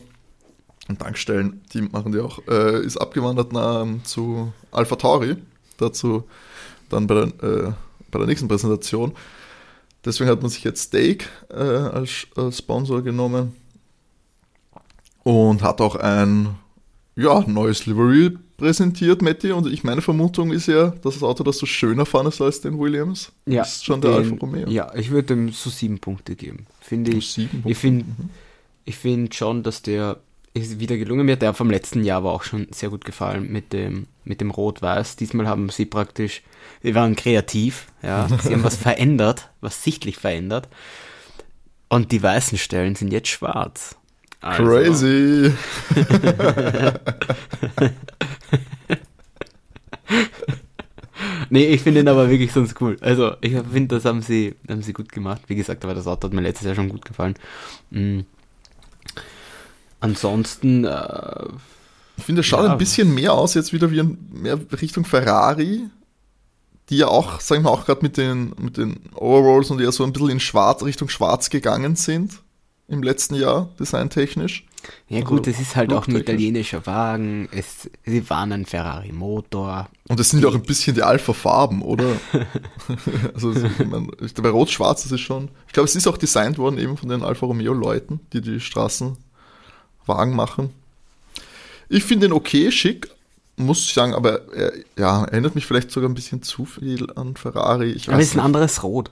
[0.89, 5.37] und Tankstellen, die machen die auch, äh, ist abgewandert nach, zu Alpha Tauri.
[5.77, 6.25] Dazu
[6.89, 7.73] dann bei der, äh,
[8.11, 9.13] bei der nächsten Präsentation.
[10.05, 13.55] Deswegen hat man sich jetzt Steak äh, als, als, Sponsor genommen
[15.23, 16.55] und hat auch ein
[17.17, 19.53] ja, neues Livery präsentiert, Matti.
[19.53, 22.79] Und ich meine Vermutung ist ja, dass das Auto, das du schöner fandest als den
[22.79, 24.69] Williams, Ja, ist schon der den- Alfa Romeo.
[24.69, 26.67] Ja, ich würde ihm so sieben Punkte geben.
[26.81, 27.33] Finde ich.
[27.33, 27.71] Sieben Punkte.
[27.71, 28.07] Ich finde
[28.85, 30.19] ich find schon, dass der
[30.63, 31.37] ist wieder gelungen mir.
[31.37, 35.17] Der vom letzten Jahr war auch schon sehr gut gefallen mit dem, mit dem Rot-Weiß.
[35.17, 36.43] Diesmal haben sie praktisch,
[36.83, 38.29] sie waren kreativ, ja.
[38.43, 40.69] Sie haben was verändert, was sichtlich verändert.
[41.89, 43.97] Und die weißen Stellen sind jetzt schwarz.
[44.41, 45.53] Also, Crazy.
[51.51, 52.97] Nee, ich finde ihn aber wirklich sonst cool.
[53.01, 55.43] Also, ich finde, das haben sie, haben sie gut gemacht.
[55.47, 57.35] Wie gesagt, aber das Auto hat mir letztes Jahr schon gut gefallen.
[57.91, 58.21] Mm.
[60.01, 61.45] Ansonsten, äh,
[62.17, 62.73] Ich finde, es schaut Ja.
[62.73, 65.83] ein bisschen mehr aus jetzt wieder wie ein, mehr Richtung Ferrari,
[66.89, 70.03] die ja auch, sagen wir auch gerade mit den, mit den Overalls und eher so
[70.05, 72.41] ein bisschen in Schwarz, Richtung Schwarz gegangen sind
[72.89, 74.65] im letzten Jahr, designtechnisch.
[75.09, 77.47] ja Also, gut, es ist halt auch ein italienischer Wagen.
[77.53, 79.89] Es, sie waren ein Ferrari-Motor.
[80.09, 82.07] Und es sind ja auch ein bisschen die Alpha-Farben, oder?
[83.35, 85.51] also, ich meine, ich- bei Rot-Schwarz ist es schon.
[85.67, 88.59] Ich glaube, es ist auch designt worden eben von den Alfa Romeo-Leuten, die die
[90.09, 90.71] Straßenwagen machen.
[91.89, 93.09] Ich finde ihn okay, schick,
[93.57, 97.37] muss ich sagen, aber er ja, erinnert mich vielleicht sogar ein bisschen zu viel an
[97.37, 97.91] Ferrari.
[97.91, 99.11] Ich Aber es ist ein anderes Rot.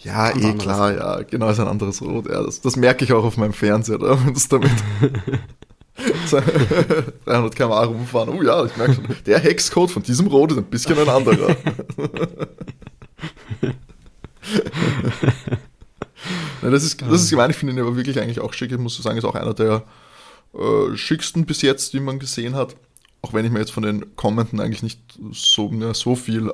[0.00, 2.28] Ja, eh klar, ja, genau, ist ein anderes Rot.
[2.28, 4.70] Ja, das, das merke ich auch auf meinem Fernseher, da, wenn es damit
[7.24, 8.28] 300 km/h rumfahren.
[8.28, 11.48] Oh ja, ich merke schon, der Hexcode von diesem Rot ist ein bisschen ein anderer.
[16.62, 18.70] ja, das, ist, das ist gemein, ich finde ihn aber wirklich eigentlich auch schick.
[18.70, 19.84] Ich muss sagen, ist auch einer der
[20.58, 22.76] äh, schicksten bis jetzt, die man gesehen hat.
[23.22, 25.00] Auch wenn ich mir jetzt von den kommenden eigentlich nicht
[25.32, 26.52] so, ja, so viel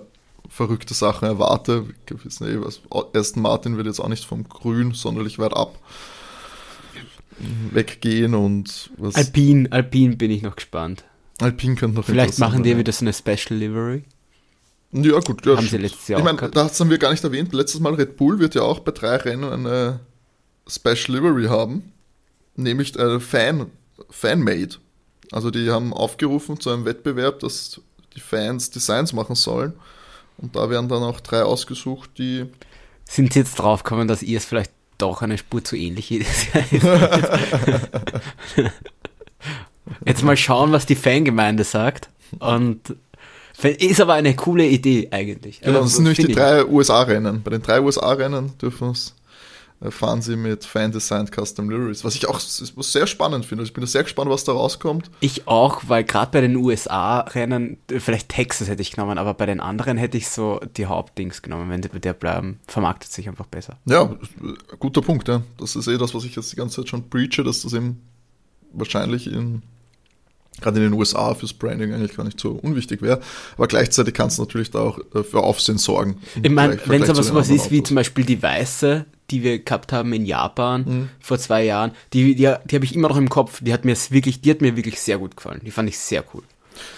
[0.48, 1.86] verrückte Sachen erwarte.
[2.06, 2.80] Wir wissen eh, was,
[3.14, 5.78] Aston Martin wird jetzt auch nicht vom Grün sonderlich weit ab
[7.70, 11.04] weggehen und was Alpine, Alpine bin ich noch gespannt.
[11.40, 14.04] Alpine könnte noch Vielleicht machen die wieder so eine Special Livery.
[14.92, 15.56] Ja, gut, ja.
[15.56, 17.52] Haben sie letztes Jahr Ich meine, das haben wir gar nicht erwähnt.
[17.52, 20.00] Letztes Mal Red Bull wird ja auch bei drei Rennen eine
[20.68, 21.92] Special Livery haben,
[22.56, 23.70] nämlich eine Fan,
[24.10, 24.76] Fanmade.
[25.30, 27.80] Also die haben aufgerufen zu einem Wettbewerb, dass
[28.14, 29.72] die Fans Designs machen sollen.
[30.38, 32.46] Und da werden dann auch drei ausgesucht, die.
[33.04, 36.48] Sind sie jetzt draufgekommen, dass ihr es vielleicht doch eine Spur zu ähnlich ist?
[40.04, 42.08] jetzt mal schauen, was die Fangemeinde sagt.
[42.38, 42.96] Und
[43.62, 45.60] ist aber eine coole Idee eigentlich.
[45.60, 47.42] Genau, Also, das sind nämlich die drei USA-Rennen.
[47.42, 49.21] Bei den drei USA-Rennen dürfen es äh,
[49.90, 53.64] fahren sie mit Fan-Designed Custom Liveries, was ich auch was sehr spannend finde.
[53.64, 55.10] Ich bin sehr gespannt, was da rauskommt.
[55.20, 59.46] Ich auch, weil gerade bei den USA-Rennen, äh, vielleicht Texas hätte ich genommen, aber bei
[59.46, 62.60] den anderen hätte ich so die Hauptdings genommen, wenn die bei der bleiben.
[62.66, 63.78] Vermarktet sich einfach besser.
[63.86, 65.42] Ja, äh, guter Punkt, ja.
[65.58, 68.00] Das ist eh das, was ich jetzt die ganze Zeit schon preache, dass das eben
[68.72, 69.62] wahrscheinlich in
[70.60, 73.20] gerade in den USA fürs Branding eigentlich gar nicht so unwichtig wäre.
[73.56, 76.20] Aber gleichzeitig kann es natürlich da auch äh, für Aufsehen sorgen.
[76.42, 79.92] Ich meine, wenn es aber sowas ist wie zum Beispiel die weiße, die wir gehabt
[79.92, 81.08] haben in Japan Mhm.
[81.20, 83.60] vor zwei Jahren, die, die, die habe ich immer noch im Kopf.
[83.62, 85.60] Die hat mir wirklich, die hat mir wirklich sehr gut gefallen.
[85.64, 86.42] Die fand ich sehr cool.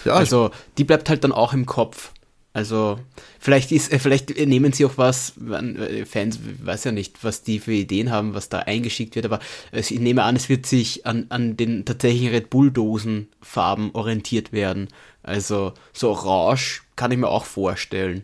[0.03, 2.11] ja, also die bleibt halt dann auch im Kopf.
[2.55, 2.99] Also
[3.37, 7.59] vielleicht ist, äh, vielleicht nehmen sie auch was, äh, Fans, weiß ja nicht, was die
[7.59, 9.39] für Ideen haben, was da eingeschickt wird, aber
[9.73, 13.91] äh, ich nehme an, es wird sich an, an den tatsächlichen Red Bull Dosen Farben
[13.91, 14.87] orientiert werden.
[15.21, 18.23] Also so orange kann ich mir auch vorstellen.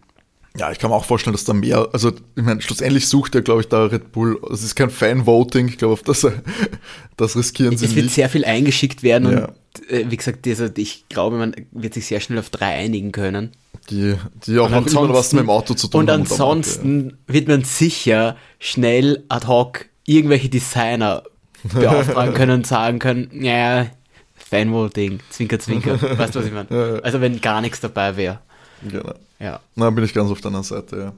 [0.58, 3.42] Ja, ich kann mir auch vorstellen, dass da mehr, also ich meine, schlussendlich sucht er,
[3.42, 6.26] glaube ich, da Red Bull, es ist kein Fan-Voting, ich glaube, auf das,
[7.18, 8.16] das riskieren sie Es wird nicht.
[8.16, 9.38] sehr viel eingeschickt werden Ja.
[9.46, 9.54] und äh,
[9.90, 13.52] wie gesagt, also ich glaube, man wird sich sehr schnell auf drei einigen können.
[13.90, 16.20] Die, die auch noch immer was mit dem Auto zu tun und haben.
[16.22, 21.24] Marke, ansonsten wird man sicher schnell ad hoc irgendwelche Designer
[21.64, 23.88] beauftragen können und sagen können, ja,
[24.36, 27.02] Fanvoting, zwinker, zwinker, weißt du, was ich meine?
[27.04, 28.40] Also wenn gar nichts dabei wäre.
[28.84, 29.14] Genau.
[29.40, 29.60] Ja.
[29.76, 31.14] Na, bin ich ganz auf deiner Seite, ja.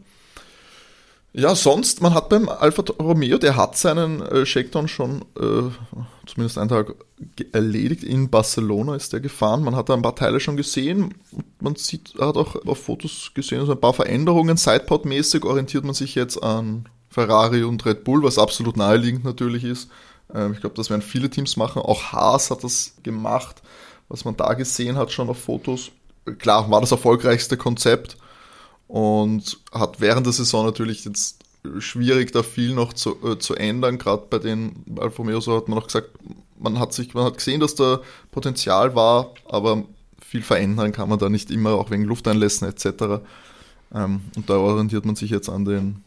[1.35, 5.71] Ja, sonst, man hat beim Alfa Romeo, der hat seinen äh, Shakedown schon äh,
[6.27, 6.93] zumindest einen Tag
[7.51, 8.03] erledigt.
[8.03, 9.63] In Barcelona ist der gefahren.
[9.63, 11.15] Man hat da ein paar Teile schon gesehen.
[11.59, 14.57] Man sieht, hat auch auf Fotos gesehen, also ein paar Veränderungen.
[14.57, 19.89] Sidepod-mäßig orientiert man sich jetzt an Ferrari und Red Bull, was absolut naheliegend natürlich ist.
[20.31, 21.81] Ähm, ich glaube, das werden viele Teams machen.
[21.81, 23.63] Auch Haas hat das gemacht,
[24.07, 25.89] was man da gesehen hat, schon auf Fotos.
[26.37, 28.17] Klar, war das erfolgreichste Konzept
[28.93, 31.39] und hat während der Saison natürlich jetzt
[31.79, 33.97] schwierig, da viel noch zu, äh, zu ändern.
[33.97, 36.11] Gerade bei den Alfa Romeo so hat man auch gesagt,
[36.59, 39.83] man hat sich, man hat gesehen, dass da Potenzial war, aber
[40.21, 43.23] viel verändern kann man da nicht immer, auch wegen Lufteinlässen etc.
[43.95, 46.03] Ähm, und da orientiert man sich jetzt an den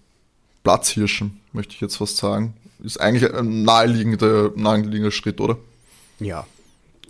[0.62, 2.55] Platzhirschen, möchte ich jetzt fast sagen.
[2.85, 5.59] Ist eigentlich ein naheliegender, naheliegender Schritt, oder?
[6.20, 6.46] Ja,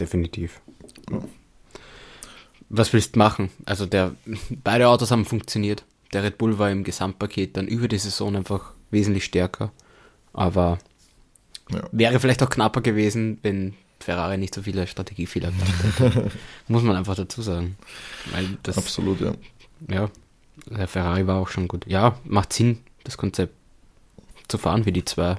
[0.01, 0.59] definitiv.
[2.69, 3.51] Was willst du machen?
[3.65, 4.15] Also der,
[4.65, 5.85] beide Autos haben funktioniert.
[6.13, 9.73] Der Red Bull war im Gesamtpaket dann über die Saison einfach wesentlich stärker.
[10.33, 10.79] Aber
[11.71, 11.83] ja.
[11.93, 16.31] wäre vielleicht auch knapper gewesen, wenn Ferrari nicht so viele Strategiefehler gemacht hätte.
[16.69, 17.77] Muss man einfach dazu sagen.
[18.63, 19.33] Das, Absolut, ja.
[19.89, 20.11] Ja,
[20.71, 21.87] der Ferrari war auch schon gut.
[21.87, 23.55] Ja, macht Sinn, das Konzept
[24.49, 25.37] zu fahren wie die zwei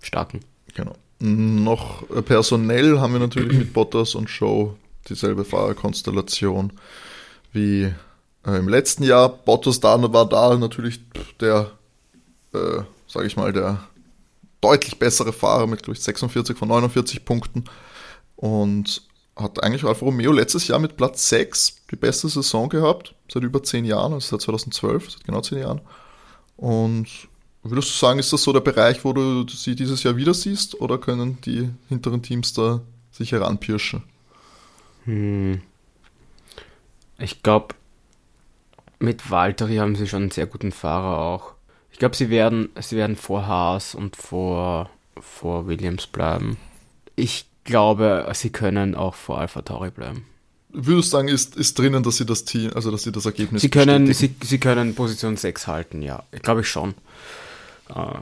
[0.00, 0.40] starken.
[0.74, 0.94] Genau.
[1.18, 4.76] Noch personell haben wir natürlich mit Bottas und Show
[5.08, 6.72] dieselbe Fahrerkonstellation
[7.52, 7.92] wie
[8.46, 9.28] äh, im letzten Jahr.
[9.28, 11.00] Bottas da war da natürlich
[11.40, 11.70] der,
[12.52, 13.86] äh, sage ich mal, der
[14.60, 17.64] deutlich bessere Fahrer mit, glaube ich, 46 von 49 Punkten
[18.36, 19.02] und
[19.36, 23.62] hat eigentlich Alfa Romeo letztes Jahr mit Platz 6 die beste Saison gehabt, seit über
[23.62, 25.80] 10 Jahren, also seit 2012, seit genau 10 Jahren.
[26.56, 27.08] Und
[27.62, 30.80] würdest du sagen, ist das so der Bereich, wo du sie dieses Jahr wieder siehst,
[30.80, 34.04] oder können die hinteren Teams da sich heranpirschen?
[35.04, 35.60] Hm.
[37.18, 37.74] Ich glaube,
[38.98, 41.54] mit Valtteri haben sie schon einen sehr guten Fahrer auch.
[41.92, 44.90] Ich glaube, sie werden, sie werden vor Haas und vor,
[45.20, 46.56] vor Williams bleiben.
[47.14, 50.26] Ich glaube, sie können auch vor Alpha Tauri bleiben.
[50.70, 53.62] Würdest du sagen, ist, ist drinnen, dass sie das Team, also dass sie das Ergebnis
[53.62, 56.24] sie können, sie, sie können Position 6 halten, ja.
[56.42, 56.94] Glaube ich schon.
[57.88, 58.16] Uh,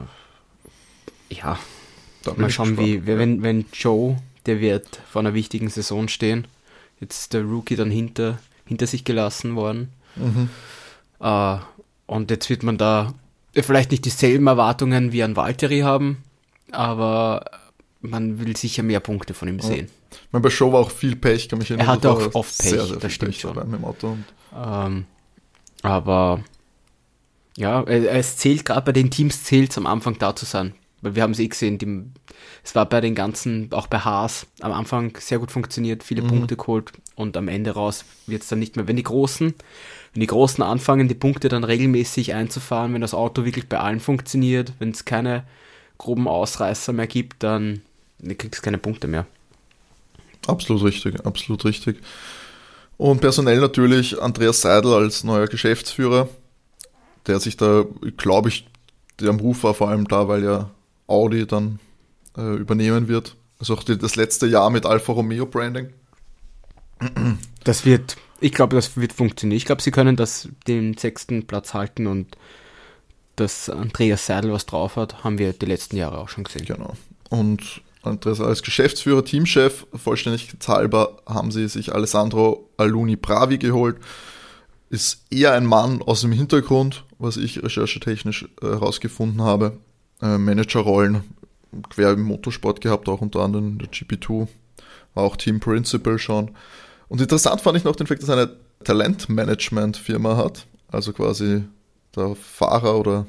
[1.29, 1.57] ja.
[2.37, 6.47] Mal schauen, wie, wenn, wenn Joe, der wird vor einer wichtigen Saison stehen.
[6.99, 9.89] Jetzt ist der Rookie dann hinter, hinter sich gelassen worden.
[10.15, 10.49] Mhm.
[11.19, 11.59] Uh,
[12.05, 13.13] und jetzt wird man da
[13.53, 16.23] vielleicht nicht dieselben Erwartungen wie an Valtteri haben,
[16.71, 17.45] aber
[18.01, 19.87] man will sicher mehr Punkte von ihm sehen.
[19.87, 20.17] Ja.
[20.25, 21.87] Ich meine, bei Show war auch viel Pech, kann mich erinnern.
[21.87, 23.55] Er hatte auch oft Pech, sehr, sehr das stimmt Pech schon.
[23.55, 24.17] Mit dem Auto
[24.55, 25.05] ähm,
[25.81, 26.43] aber
[27.57, 30.73] ja, es zählt gerade bei den Teams zählt es am Anfang da zu sein.
[31.03, 32.05] Weil wir haben es eh gesehen, die,
[32.63, 36.27] es war bei den ganzen, auch bei Haas, am Anfang sehr gut funktioniert, viele mhm.
[36.27, 38.87] Punkte geholt und am Ende raus wird es dann nicht mehr.
[38.87, 39.53] Wenn die Großen,
[40.13, 43.99] wenn die Großen anfangen, die Punkte dann regelmäßig einzufahren, wenn das Auto wirklich bei allen
[43.99, 45.43] funktioniert, wenn es keine
[45.97, 47.81] groben Ausreißer mehr gibt, dann
[48.19, 49.25] du kriegst keine Punkte mehr.
[50.47, 51.97] Absolut richtig, absolut richtig.
[52.97, 56.29] Und personell natürlich Andreas Seidel als neuer Geschäftsführer,
[57.27, 57.85] der sich da,
[58.15, 58.67] glaube ich,
[59.19, 60.69] der am Ruf war vor allem da, weil ja
[61.13, 61.79] Audi dann
[62.37, 63.35] äh, übernehmen wird.
[63.59, 65.89] Also auch die, das letzte Jahr mit Alfa Romeo Branding.
[67.63, 69.57] Das wird, ich glaube, das wird funktionieren.
[69.57, 72.37] Ich glaube, sie können das den sechsten Platz halten und
[73.35, 76.65] dass Andreas Seidel was drauf hat, haben wir die letzten Jahre auch schon gesehen.
[76.65, 76.93] Genau.
[77.29, 83.97] Und Andreas als Geschäftsführer, Teamchef, vollständig halber, haben sie sich Alessandro Aluni Bravi geholt.
[84.89, 89.79] Ist eher ein Mann aus dem Hintergrund, was ich recherchetechnisch äh, herausgefunden habe.
[90.23, 91.23] Äh, Managerrollen
[91.89, 94.47] quer im Motorsport gehabt, auch unter anderem in der GP2,
[95.15, 96.51] war auch Team Principal schon.
[97.09, 98.55] Und interessant fand ich noch den Fakt, dass er eine
[98.85, 101.63] Talentmanagement-Firma hat, also quasi
[102.15, 103.25] der Fahrer oder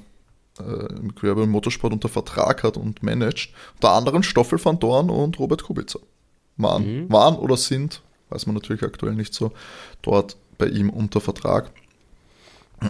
[0.60, 3.52] äh, im Gewerbe Motorsport unter Vertrag hat und managt.
[3.74, 5.98] Unter anderem Stoffel van Dorn und Robert Kubica.
[6.56, 7.12] Waren, mhm.
[7.12, 9.50] waren oder sind, weiß man natürlich aktuell nicht so,
[10.02, 11.72] dort bei ihm unter Vertrag.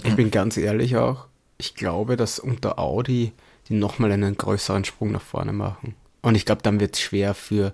[0.02, 3.32] Ich bin ganz ehrlich auch, ich glaube, dass unter Audi
[3.68, 5.94] die nochmal einen größeren Sprung nach vorne machen.
[6.22, 7.72] Und ich glaube, dann wird es schwer für,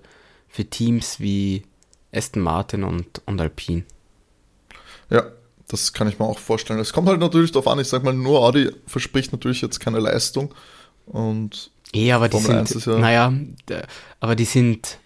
[0.48, 1.62] für Teams wie
[2.12, 3.84] Aston Martin und, und Alpine.
[5.08, 5.24] Ja,
[5.68, 6.80] das kann ich mir auch vorstellen.
[6.80, 10.00] Es kommt halt natürlich darauf an, ich sag mal, nur Audi verspricht natürlich jetzt keine
[10.00, 10.54] Leistung.
[11.06, 13.32] Und ja, aber die sind, ja naja,
[14.20, 14.98] aber die sind,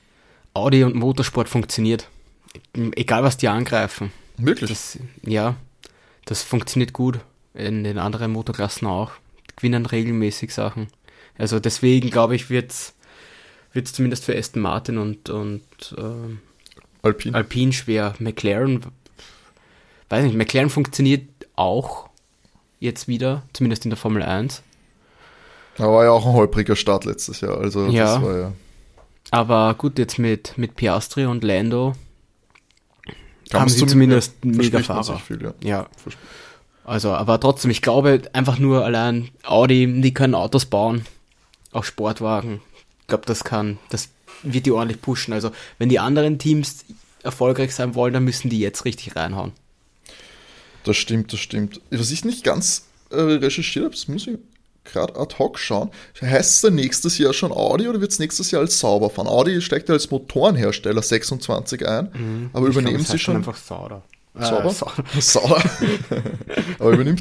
[0.54, 2.08] Audi und Motorsport funktioniert.
[2.72, 4.12] Egal was die angreifen.
[4.36, 4.70] Wirklich?
[4.70, 5.56] Das, ja,
[6.24, 7.18] das funktioniert gut.
[7.54, 9.12] In den anderen Motorklassen auch.
[9.56, 10.88] Gewinnen regelmäßig Sachen.
[11.38, 15.62] Also deswegen glaube ich, wird es zumindest für Aston Martin und, und
[15.96, 16.36] äh,
[17.02, 17.36] Alpine.
[17.36, 18.14] Alpine schwer.
[18.18, 18.84] McLaren
[20.14, 22.08] weiß nicht, McLaren funktioniert auch
[22.80, 24.62] jetzt wieder, zumindest in der Formel 1.
[25.76, 28.20] Da war ja auch ein holpriger Start letztes Jahr, also ja.
[28.20, 28.52] ja.
[29.30, 31.94] Aber gut, jetzt mit, mit Piastri und Lando
[33.50, 35.18] Kann haben sie zumindest mega Fahrer.
[35.18, 35.54] Viel, ja.
[35.62, 35.86] ja.
[36.84, 41.06] Also, aber trotzdem, ich glaube einfach nur allein Audi, die können Autos bauen,
[41.72, 42.60] auch Sportwagen.
[43.00, 44.10] Ich glaube, das kann, das
[44.42, 45.32] wird die ordentlich pushen.
[45.32, 46.84] Also, wenn die anderen Teams
[47.22, 49.52] erfolgreich sein wollen, dann müssen die jetzt richtig reinhauen.
[50.84, 51.80] Das stimmt, das stimmt.
[51.90, 54.36] Was ich nicht ganz äh, recherchiert habe, das muss ich
[54.84, 55.90] gerade ad hoc schauen.
[56.20, 59.26] Heißt es dann nächstes Jahr schon Audi oder wird es nächstes Jahr als Sauber fahren?
[59.26, 62.50] Audi steckt ja als Motorenhersteller 26 ein, mhm.
[62.52, 63.36] aber übernehmen glaub, sie schon.
[63.36, 64.02] einfach Sauber.
[64.34, 64.74] Sauber?
[65.14, 65.62] Äh, Sauber.
[66.78, 67.20] aber übernimmt.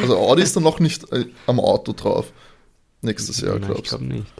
[0.00, 2.32] Also Audi ist dann noch nicht äh, am Auto drauf.
[3.02, 3.82] Nächstes Jahr, glaubst du?
[3.82, 4.32] Ich glaube nicht.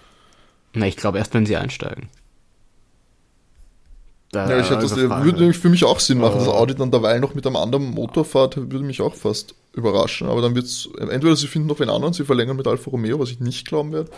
[0.74, 2.09] Na, ich glaube erst, wenn sie einsteigen.
[4.31, 6.38] Da ja, ich hätte das würde nämlich für mich auch Sinn machen, oh.
[6.38, 10.29] dass Audi dann derweil noch mit einem anderen Motor fährt, würde mich auch fast überraschen.
[10.29, 13.18] Aber dann wird es, entweder sie finden noch einen anderen, sie verlängern mit Alfa Romeo,
[13.20, 14.11] was ich nicht glauben werde.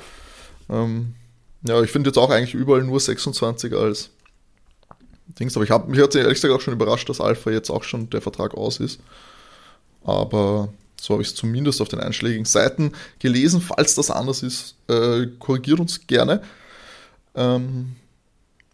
[0.71, 1.15] Ähm,
[1.67, 4.11] ja, ich finde jetzt auch eigentlich überall nur 26 als
[5.39, 7.83] Dings, aber ich habe mich hat ehrlich gesagt auch schon überrascht, dass Alpha jetzt auch
[7.83, 9.01] schon der Vertrag aus ist.
[10.05, 10.69] Aber
[11.01, 13.61] so habe ich es zumindest auf den einschlägigen Seiten gelesen.
[13.61, 16.43] Falls das anders ist, äh, korrigiert uns gerne.
[17.35, 17.97] Ähm,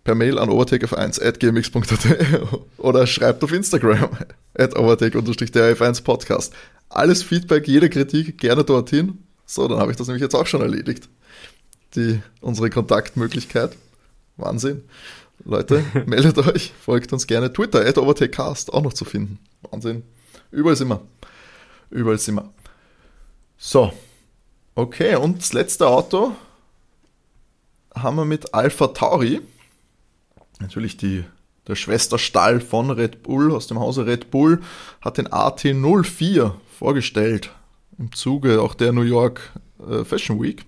[0.05, 2.43] per Mail an overtakef1.gmx.at
[2.79, 4.11] oder schreibt auf Instagram
[4.55, 6.53] at overtake-der1podcast.
[6.89, 9.19] Alles Feedback, jede Kritik gerne dorthin.
[9.47, 11.09] So, dann habe ich das nämlich jetzt auch schon erledigt.
[11.95, 13.77] Die, unsere Kontaktmöglichkeit.
[14.37, 14.83] Wahnsinn.
[15.45, 17.53] Leute, meldet euch, folgt uns gerne.
[17.53, 19.39] Twitter, at overtakecast, auch noch zu finden.
[19.63, 20.03] Wahnsinn.
[20.51, 21.01] Überall sind wir.
[21.91, 22.51] Überall sind wir.
[23.59, 23.93] So.
[24.75, 26.33] Okay, und das letzte Auto
[27.95, 29.41] haben wir mit Alpha Tauri.
[30.61, 31.25] Natürlich die,
[31.67, 34.63] der Schwesterstall von Red Bull, aus dem Hause Red Bull,
[35.01, 37.51] hat den AT04 vorgestellt.
[37.99, 39.53] Im Zuge auch der New York
[39.87, 40.65] äh, Fashion Week.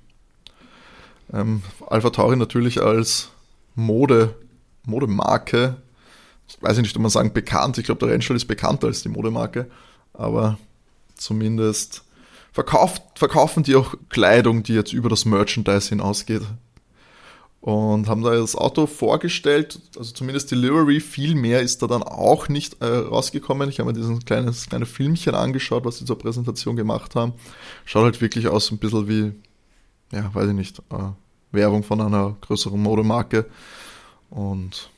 [1.33, 3.31] Ähm, Alpha Tauri natürlich als
[3.75, 4.35] Mode
[4.87, 5.77] Modemarke,
[6.61, 9.09] weiß ich nicht, ob man sagen bekannt, ich glaube, der Rennstall ist bekannter als die
[9.09, 9.71] Modemarke,
[10.13, 10.59] aber
[11.15, 12.05] zumindest
[12.53, 16.43] verkauft, verkaufen die auch Kleidung, die jetzt über das Merchandise hinausgeht.
[17.61, 22.51] Und haben da das Auto vorgestellt, also zumindest Delivery, viel mehr ist da dann auch
[22.51, 23.71] nicht äh, rausgekommen.
[23.71, 27.33] Ich habe mir dieses kleines, kleine Filmchen angeschaut, was sie zur Präsentation gemacht haben.
[27.87, 29.33] Schaut halt wirklich aus ein bisschen wie,
[30.13, 31.13] ja, weiß ich nicht, äh,
[31.53, 33.47] Werbung von einer größeren Modemarke.
[34.35, 34.91] Und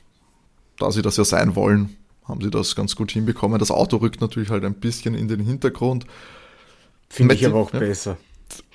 [0.79, 1.95] da sie das ja sein wollen,
[2.25, 3.59] haben sie das ganz gut hinbekommen.
[3.59, 6.07] Das Auto rückt natürlich halt ein bisschen in den Hintergrund.
[7.07, 7.79] Finde ich aber auch ja.
[7.79, 8.17] besser.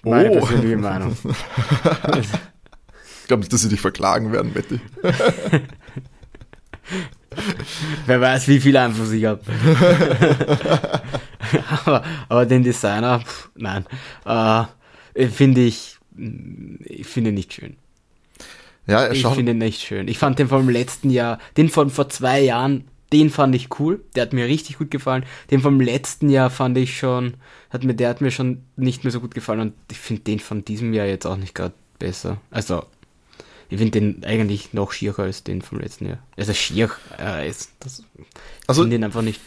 [0.04, 0.38] Meine oh.
[0.38, 1.16] persönliche Meinung.
[2.20, 4.80] ich glaube nicht, dass sie dich verklagen werden, Matti.
[8.06, 9.40] Wer weiß, wie viel Einfluss ich habe.
[11.84, 13.86] aber, aber, den Designer, pff, nein,
[14.24, 14.64] äh,
[15.28, 15.96] finde ich,
[16.84, 17.76] ich finde nicht schön.
[18.86, 20.08] Ja, ich finde ihn nicht schön.
[20.08, 24.04] Ich fand den vom letzten Jahr, den von vor zwei Jahren, den fand ich cool.
[24.14, 25.24] Der hat mir richtig gut gefallen.
[25.50, 27.34] Den vom letzten Jahr fand ich schon,
[27.70, 30.40] hat mir, der hat mir schon nicht mehr so gut gefallen und ich finde den
[30.40, 32.38] von diesem Jahr jetzt auch nicht gerade besser.
[32.50, 32.84] Also,
[33.68, 36.18] ich finde den eigentlich noch schierer als den vom letzten Jahr.
[36.36, 38.02] Also schier, äh, ist das,
[38.66, 39.40] also, ich finde den einfach nicht,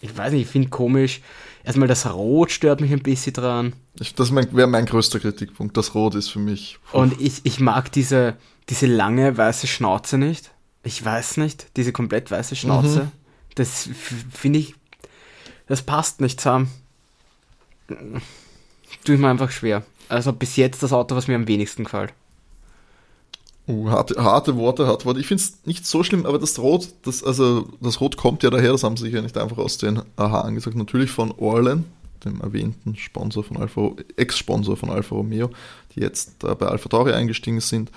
[0.00, 1.20] ich weiß nicht, ich finde komisch.
[1.64, 3.72] Erstmal das Rot stört mich ein bisschen dran.
[4.00, 5.76] Ich, das wäre mein größter Kritikpunkt.
[5.76, 6.78] Das Rot ist für mich.
[6.90, 6.98] Puh.
[6.98, 8.36] Und ich, ich mag diese,
[8.68, 10.50] diese lange weiße Schnauze nicht.
[10.84, 13.04] Ich weiß nicht, diese komplett weiße Schnauze.
[13.04, 13.12] Mhm.
[13.54, 13.88] Das
[14.30, 14.74] finde ich,
[15.66, 16.70] das passt nicht zusammen.
[19.04, 19.84] Tue ich mir einfach schwer.
[20.08, 22.12] Also bis jetzt das Auto, was mir am wenigsten gefällt.
[23.68, 25.20] Uh, harte, harte Worte, harte Worte.
[25.20, 28.50] Ich finde es nicht so schlimm, aber das Rot, das, also das Rot kommt ja
[28.50, 30.76] daher, das haben sie ja nicht einfach aus den Aha angesagt.
[30.76, 31.84] Natürlich von Orlen,
[32.24, 35.50] dem erwähnten Sponsor von Alfa, Ex-Sponsor von Alfa Romeo,
[35.94, 37.90] die jetzt äh, bei Alfa Tauri eingestiegen sind.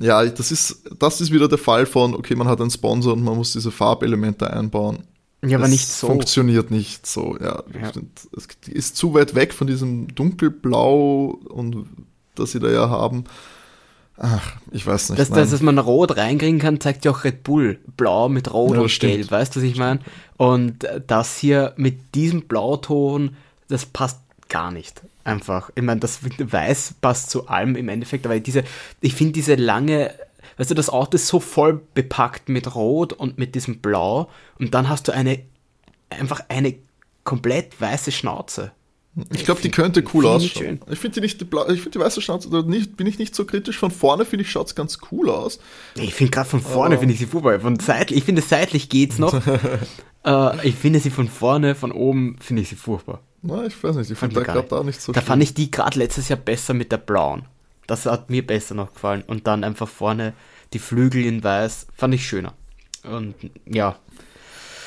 [0.00, 3.22] Ja, das ist, das ist wieder der Fall von, okay, man hat einen Sponsor und
[3.22, 5.04] man muss diese Farbelemente einbauen.
[5.44, 6.06] Ja, aber nicht so.
[6.06, 7.62] Funktioniert nicht so, ja.
[7.80, 7.92] ja.
[8.36, 11.86] Es ist zu weit weg von diesem dunkelblau und
[12.34, 13.24] das sie da ja haben.
[14.16, 15.18] Ach, ich weiß nicht.
[15.18, 17.80] Dass, dass, dass man rot reinkriegen kann, zeigt ja auch Red Bull.
[17.96, 20.00] Blau mit rot ja, und gelb, weißt du, was ich meine?
[20.36, 23.36] Und das hier mit diesem Blauton,
[23.68, 25.02] das passt gar nicht.
[25.24, 25.70] Einfach.
[25.74, 28.64] Ich meine, das Weiß passt zu allem im Endeffekt, aber diese,
[29.00, 30.14] ich finde diese lange,
[30.56, 34.74] weißt du, das Auto ist so voll bepackt mit Rot und mit diesem Blau und
[34.74, 35.40] dann hast du eine,
[36.10, 36.74] einfach eine
[37.24, 38.72] komplett weiße Schnauze.
[39.32, 40.80] Ich glaube, die könnte cool ausschauen.
[40.90, 43.34] Ich finde die nicht, die, ich finde die weiße Schnauze, da nicht, bin ich nicht
[43.34, 43.78] so kritisch.
[43.78, 45.60] Von vorne finde ich, schaut es ganz cool aus.
[45.94, 47.60] Ich finde gerade von vorne finde ich sie vorbei.
[47.60, 49.40] Von seitlich, ich finde seitlich geht's noch.
[50.26, 53.20] äh, ich finde sie von vorne, von oben finde ich sie furchtbar.
[53.46, 55.26] Na, ich weiß nicht, ich finde da gerade da nicht so Da schlimm.
[55.28, 57.44] fand ich die gerade letztes Jahr besser mit der blauen.
[57.86, 59.22] Das hat mir besser noch gefallen.
[59.26, 60.32] Und dann einfach vorne
[60.72, 62.54] die Flügel in weiß, fand ich schöner.
[63.02, 63.34] Und
[63.66, 63.96] ja.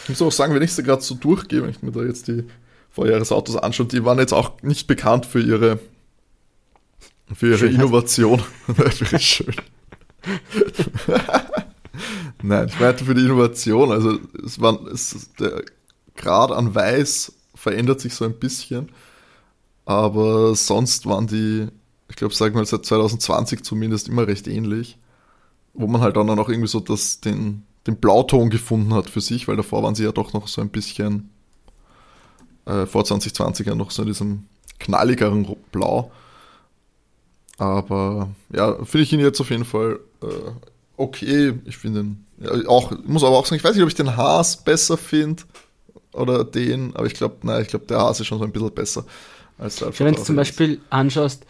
[0.04, 2.28] Ich muss auch sagen, wenn ich sie gerade so durchgehe, wenn ich mir da jetzt
[2.28, 2.46] die
[2.90, 5.78] Vorjahresautos anschaue, die waren jetzt auch nicht bekannt für ihre,
[7.36, 8.42] für ihre Innovation.
[8.68, 9.54] Wirklich schön.
[12.42, 13.92] Nein, ich meinte für die Innovation.
[13.92, 15.62] Also es war es, der
[16.16, 17.34] Grad an Weiß
[17.68, 18.90] verändert sich so ein bisschen.
[19.84, 21.68] Aber sonst waren die,
[22.10, 24.98] ich glaube, sagen wir seit 2020 zumindest immer recht ähnlich.
[25.74, 29.48] Wo man halt dann auch irgendwie so das, den, den Blauton gefunden hat für sich,
[29.48, 31.30] weil davor waren sie ja doch noch so ein bisschen,
[32.66, 34.44] äh, vor 2020 ja noch so in diesem
[34.80, 36.12] knalligeren Blau.
[37.58, 40.52] Aber ja, finde ich ihn jetzt auf jeden Fall äh,
[40.96, 41.54] okay.
[41.66, 44.16] Ich finde ihn ja, auch, muss aber auch sagen, ich weiß nicht, ob ich den
[44.16, 45.44] Haas besser finde
[46.18, 48.74] oder den, aber ich glaube, nein, ich glaube, der Haas ist schon so ein bisschen
[48.74, 49.06] besser
[49.58, 51.46] als der Alpha Wenn du zum Beispiel anschaust,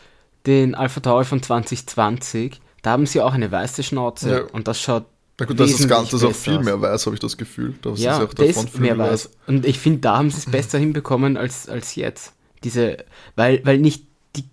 [0.46, 4.42] den Alpha Tauri von 2020, da haben sie auch eine weiße Schnauze ja.
[4.54, 5.06] und das schaut
[5.40, 7.76] na gut, das ist das Ganze ist auch viel mehr weiß, habe ich das Gefühl.
[7.84, 9.30] Das ja, ist auch der ist mehr weiß.
[9.46, 12.34] Und ich finde, da haben sie es besser hinbekommen als, als jetzt.
[12.64, 12.98] Diese,
[13.36, 14.06] weil, weil nicht
[14.36, 14.46] die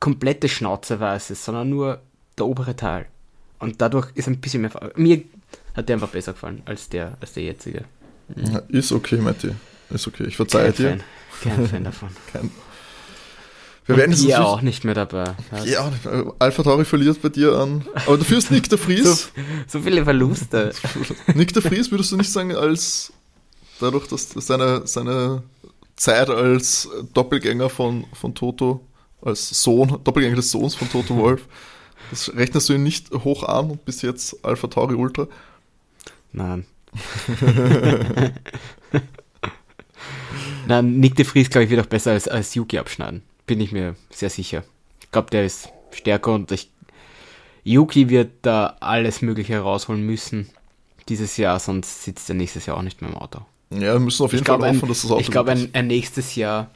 [0.00, 2.00] komplette Schnauze weiß ist, sondern nur
[2.38, 3.06] der obere Teil.
[3.60, 4.72] Und dadurch ist ein bisschen mehr.
[4.96, 5.22] Mir
[5.74, 7.84] hat der einfach besser gefallen als der, als der jetzige.
[8.36, 9.50] Ja, ist okay, Matti.
[9.90, 10.24] Ist okay.
[10.26, 10.98] Ich verzeihe dir.
[11.30, 11.56] Fan.
[11.56, 12.08] Kein Fan davon.
[12.32, 12.50] Kein,
[13.86, 15.34] wir werden jetzt auch nicht mehr dabei.
[15.64, 15.90] Ja,
[16.38, 17.84] Alpha Tauri verliert bei dir an.
[18.06, 19.04] Aber dafür ist Nick der Fries.
[19.04, 19.28] so,
[19.66, 20.72] so, viele Verluste.
[21.34, 23.12] Nick der Fries würdest du nicht sagen, als
[23.80, 25.42] dadurch, dass seine, seine
[25.96, 28.86] Zeit als Doppelgänger von, von Toto,
[29.20, 31.48] als Sohn, Doppelgänger des Sohns von Toto Wolf,
[32.10, 35.26] das rechnest du ihn nicht hoch an und bis jetzt Alpha Tauri Ultra?
[36.32, 36.66] Nein.
[40.66, 43.72] Nein, Nick de Vries, glaube ich, wird auch besser als, als Yuki abschneiden bin ich
[43.72, 44.64] mir sehr sicher.
[45.00, 46.70] Ich glaube, der ist stärker und ich,
[47.64, 50.48] Yuki wird da alles Mögliche herausholen müssen
[51.08, 53.40] dieses Jahr, sonst sitzt er nächstes Jahr auch nicht mehr im Auto.
[53.70, 55.86] Ja, wir müssen auf jeden ich Fall hoffen, dass das Auto Ich glaube, ein, ein,
[55.86, 56.70] nächstes Jahr,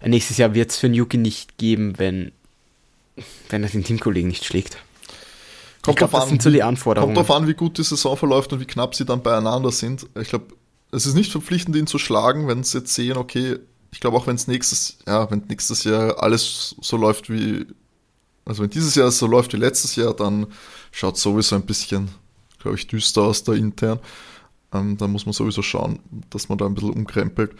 [0.00, 2.32] ein nächstes Jahr wird es für einen Yuki nicht geben, wenn,
[3.48, 4.78] wenn er den Teamkollegen nicht schlägt.
[5.86, 7.14] Kommt glaub, an, so die Anforderungen.
[7.14, 10.06] Kommt darauf an, wie gut die Saison verläuft und wie knapp sie dann beieinander sind.
[10.20, 10.46] Ich glaube,
[10.90, 13.58] es ist nicht verpflichtend, ihn zu schlagen, wenn sie jetzt sehen, okay,
[13.92, 17.66] ich glaube auch, wenn es nächstes, ja, wenn nächstes Jahr alles so läuft wie,
[18.44, 20.46] also wenn dieses Jahr so läuft wie letztes Jahr, dann
[20.90, 22.08] schaut sowieso ein bisschen,
[22.58, 24.00] glaube ich, düster aus da intern.
[24.72, 27.52] Ähm, da muss man sowieso schauen, dass man da ein bisschen umkrempelt,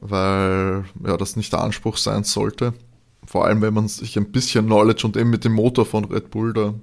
[0.00, 2.72] weil ja, das nicht der Anspruch sein sollte.
[3.26, 6.30] Vor allem, wenn man sich ein bisschen Knowledge und eben mit dem Motor von Red
[6.30, 6.74] Bull da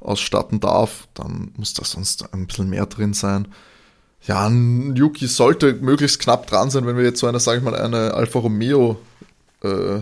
[0.00, 3.48] ausstatten darf, dann muss da sonst ein bisschen mehr drin sein
[4.26, 7.64] ja, ein Yuki sollte möglichst knapp dran sein, wenn wir jetzt so eine, sage ich
[7.64, 8.98] mal, eine Alfa Romeo,
[9.62, 10.00] äh,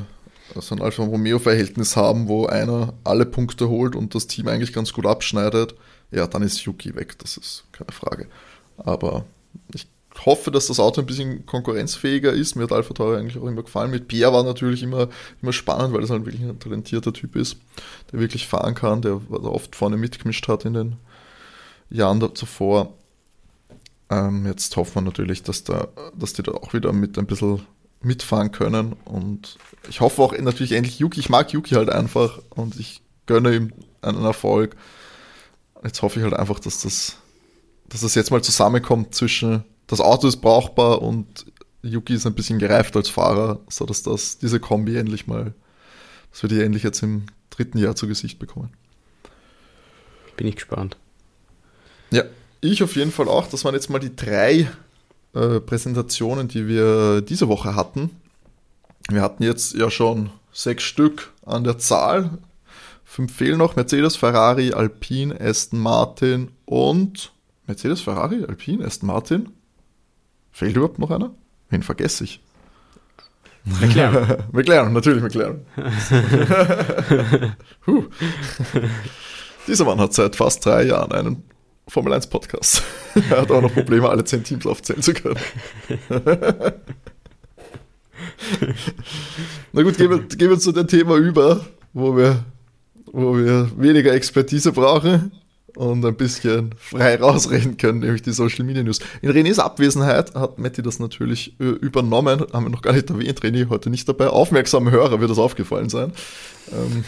[0.55, 4.93] also ein Alfa Romeo-Verhältnis haben, wo einer alle Punkte holt und das Team eigentlich ganz
[4.93, 5.75] gut abschneidet,
[6.11, 8.27] ja, dann ist Yuki weg, das ist keine Frage.
[8.79, 9.25] Aber
[9.73, 9.87] ich
[10.27, 12.57] hoffe, dass das Auto ein bisschen konkurrenzfähiger ist.
[12.57, 13.91] Mir hat Alpha Tauri eigentlich auch immer gefallen.
[13.91, 15.09] Mit Pierre war natürlich immer,
[15.43, 17.57] immer spannend, weil es halt wirklich ein talentierter Typ ist,
[18.13, 20.97] der wirklich fahren kann, der oft vorne mitgemischt hat in den
[21.91, 22.95] Jahren zuvor.
[24.11, 27.63] Ähm, jetzt hoffen wir natürlich, dass, da, dass die da auch wieder mit ein bisschen
[28.01, 28.95] mitfahren können.
[29.05, 29.59] Und
[29.89, 31.21] ich hoffe auch natürlich endlich Yuki.
[31.21, 34.77] Ich mag Yuki halt einfach und ich gönne ihm einen Erfolg.
[35.85, 37.17] Jetzt hoffe ich halt einfach, dass das,
[37.89, 41.47] dass das jetzt mal zusammenkommt zwischen das Auto ist brauchbar und
[41.83, 45.55] Yuki ist ein bisschen gereift als Fahrer, sodass das, diese Kombi endlich mal,
[46.31, 48.71] dass wir die endlich jetzt im dritten Jahr zu Gesicht bekommen.
[50.37, 50.97] Bin ich gespannt.
[52.11, 52.25] Ja,
[52.61, 53.49] ich auf jeden Fall auch.
[53.49, 54.71] Das waren jetzt mal die drei
[55.35, 58.11] äh, Präsentationen, die wir diese Woche hatten.
[59.11, 62.39] Wir hatten jetzt ja schon sechs Stück an der Zahl.
[63.05, 63.75] Fünf fehlen noch.
[63.75, 67.33] Mercedes, Ferrari, Alpine, Aston Martin und
[67.67, 69.49] Mercedes, Ferrari, Alpine, Aston Martin.
[70.59, 71.31] Fehlt überhaupt noch einer?
[71.71, 72.41] Wen vergesse ich?
[73.65, 74.43] McLaren.
[74.53, 75.65] McLaren, natürlich McLaren.
[79.69, 81.45] Dieser Mann hat seit fast drei Jahren einen
[81.87, 82.83] Formel 1 Podcast.
[83.31, 85.39] er hat auch noch Probleme, alle 10 Teams aufzählen zu können.
[89.73, 92.45] Na gut, gehen wir, gehen wir zu dem Thema über, wo wir,
[93.07, 95.31] wo wir weniger Expertise brauchen
[95.79, 98.99] und ein bisschen frei rausreden können, nämlich die Social Media News.
[99.23, 103.41] In Renés Abwesenheit hat Matti das natürlich äh, übernommen, haben wir noch gar nicht erwähnt,
[103.41, 104.27] René heute nicht dabei.
[104.27, 106.13] Aufmerksame Hörer wird das aufgefallen sein.
[106.73, 107.05] Ähm.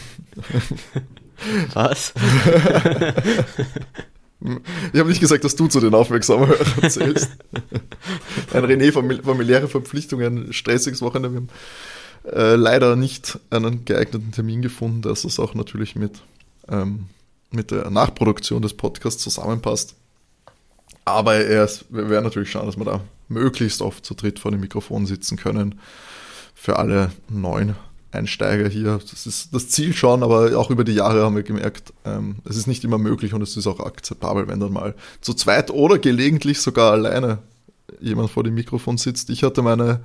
[1.73, 2.13] Was?
[4.91, 7.29] Ich habe nicht gesagt, dass du zu den aufmerksamen Hörern zählst.
[8.51, 11.31] Ein René, familiäre Verpflichtungen, stressiges Wochenende.
[11.31, 11.49] Wir haben
[12.33, 16.23] äh, leider nicht einen geeigneten Termin gefunden, dass es auch natürlich mit,
[16.69, 17.05] ähm,
[17.51, 19.95] mit der Nachproduktion des Podcasts zusammenpasst.
[21.05, 25.05] Aber wir werden natürlich schauen, dass wir da möglichst oft zu dritt vor dem Mikrofon
[25.05, 25.79] sitzen können.
[26.53, 27.75] Für alle neuen
[28.11, 28.99] Einsteiger hier.
[29.09, 32.57] Das ist das Ziel schon, aber auch über die Jahre haben wir gemerkt, ähm, es
[32.57, 35.97] ist nicht immer möglich und es ist auch akzeptabel, wenn dann mal zu zweit oder
[35.97, 37.39] gelegentlich sogar alleine
[37.99, 39.29] jemand vor dem Mikrofon sitzt.
[39.29, 40.01] Ich hatte meine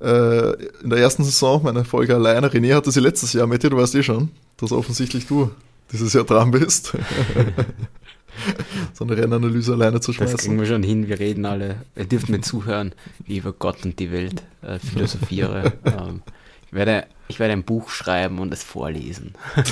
[0.00, 0.52] äh,
[0.82, 2.48] in der ersten Saison meine Folge alleine.
[2.48, 3.46] René hatte sie letztes Jahr.
[3.46, 5.50] Matti, du weißt eh schon, dass offensichtlich du
[5.92, 6.92] dieses Jahr dran bist.
[8.94, 10.36] so eine Rennanalyse alleine zu schmeißen.
[10.36, 12.92] Das kriegen wir schon hin, wir reden alle, ihr dürft mir zuhören,
[13.26, 15.72] wie ich über Gott und die Welt äh, philosophiere.
[15.84, 16.22] ähm,
[16.66, 19.34] ich werde, ich werde ein Buch schreiben und es vorlesen.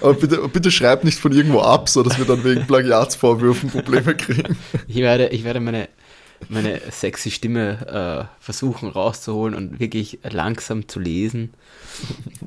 [0.00, 4.14] Aber bitte, bitte schreib nicht von irgendwo ab, so dass wir dann wegen Plagiatsvorwürfen Probleme
[4.14, 4.56] kriegen.
[4.88, 5.88] Ich werde, ich werde meine,
[6.48, 11.54] meine sexy Stimme äh, versuchen rauszuholen und wirklich langsam zu lesen.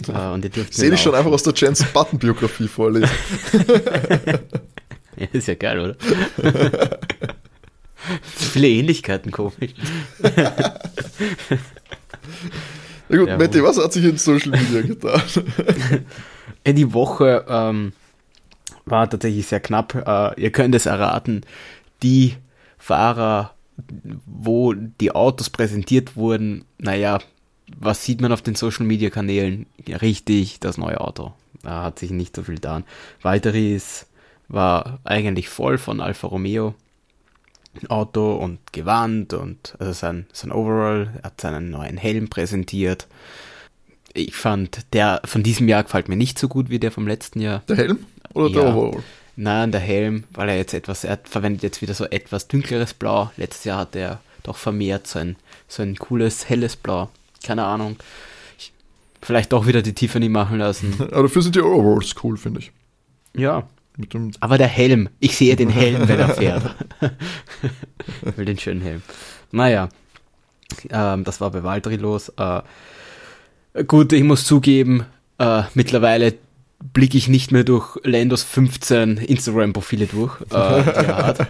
[0.07, 3.09] Äh, und ihr dürft Sehe ich schon einfach aus der Jensen Button Biografie vorlesen.
[5.17, 5.95] ja, ist ja geil, oder?
[8.37, 9.73] so viele Ähnlichkeiten, komisch.
[13.09, 15.21] Na gut, ja, Matti, was hat sich in Social Media getan?
[16.65, 17.93] Die Woche ähm,
[18.85, 19.95] war tatsächlich sehr knapp.
[19.95, 21.41] Äh, ihr könnt es erraten,
[22.03, 22.35] die
[22.77, 23.55] Fahrer,
[24.25, 27.19] wo die Autos präsentiert wurden, naja,
[27.77, 29.65] was sieht man auf den Social Media Kanälen?
[29.86, 31.34] Ja, richtig, das neue Auto.
[31.61, 32.84] Da hat sich nicht so viel getan.
[33.21, 34.07] Weiteres
[34.47, 36.73] war eigentlich voll von Alfa Romeo.
[37.88, 43.07] Auto und Gewand und also sein, sein Overall, er hat seinen neuen Helm präsentiert.
[44.13, 47.41] Ich fand, der von diesem Jahr gefällt mir nicht so gut wie der vom letzten
[47.41, 47.61] Jahr.
[47.69, 48.61] Der Helm oder ja.
[48.61, 49.03] der Overall?
[49.41, 53.31] Nein, der Helm, weil er jetzt etwas, er verwendet jetzt wieder so etwas dunkleres Blau.
[53.37, 55.37] Letztes Jahr hat er doch vermehrt so ein,
[55.69, 57.09] so ein cooles, helles Blau.
[57.41, 57.95] Keine Ahnung.
[58.57, 58.73] Ich,
[59.21, 60.93] vielleicht doch wieder die Tiffany machen lassen.
[60.99, 62.73] Aber dafür sind die Overalls cool, finde ich.
[63.33, 63.63] Ja,
[64.39, 66.75] aber der Helm, ich sehe den Helm, wenn er fährt.
[68.25, 69.01] ich will den schönen Helm.
[69.51, 69.89] Naja,
[70.89, 72.29] ähm, das war bei Valtteri los.
[72.37, 72.61] Äh,
[73.87, 75.05] gut, ich muss zugeben,
[75.37, 76.33] äh, mittlerweile
[76.82, 80.34] blicke ich nicht mehr durch Landos 15 Instagram-Profile durch.
[80.51, 81.45] Äh,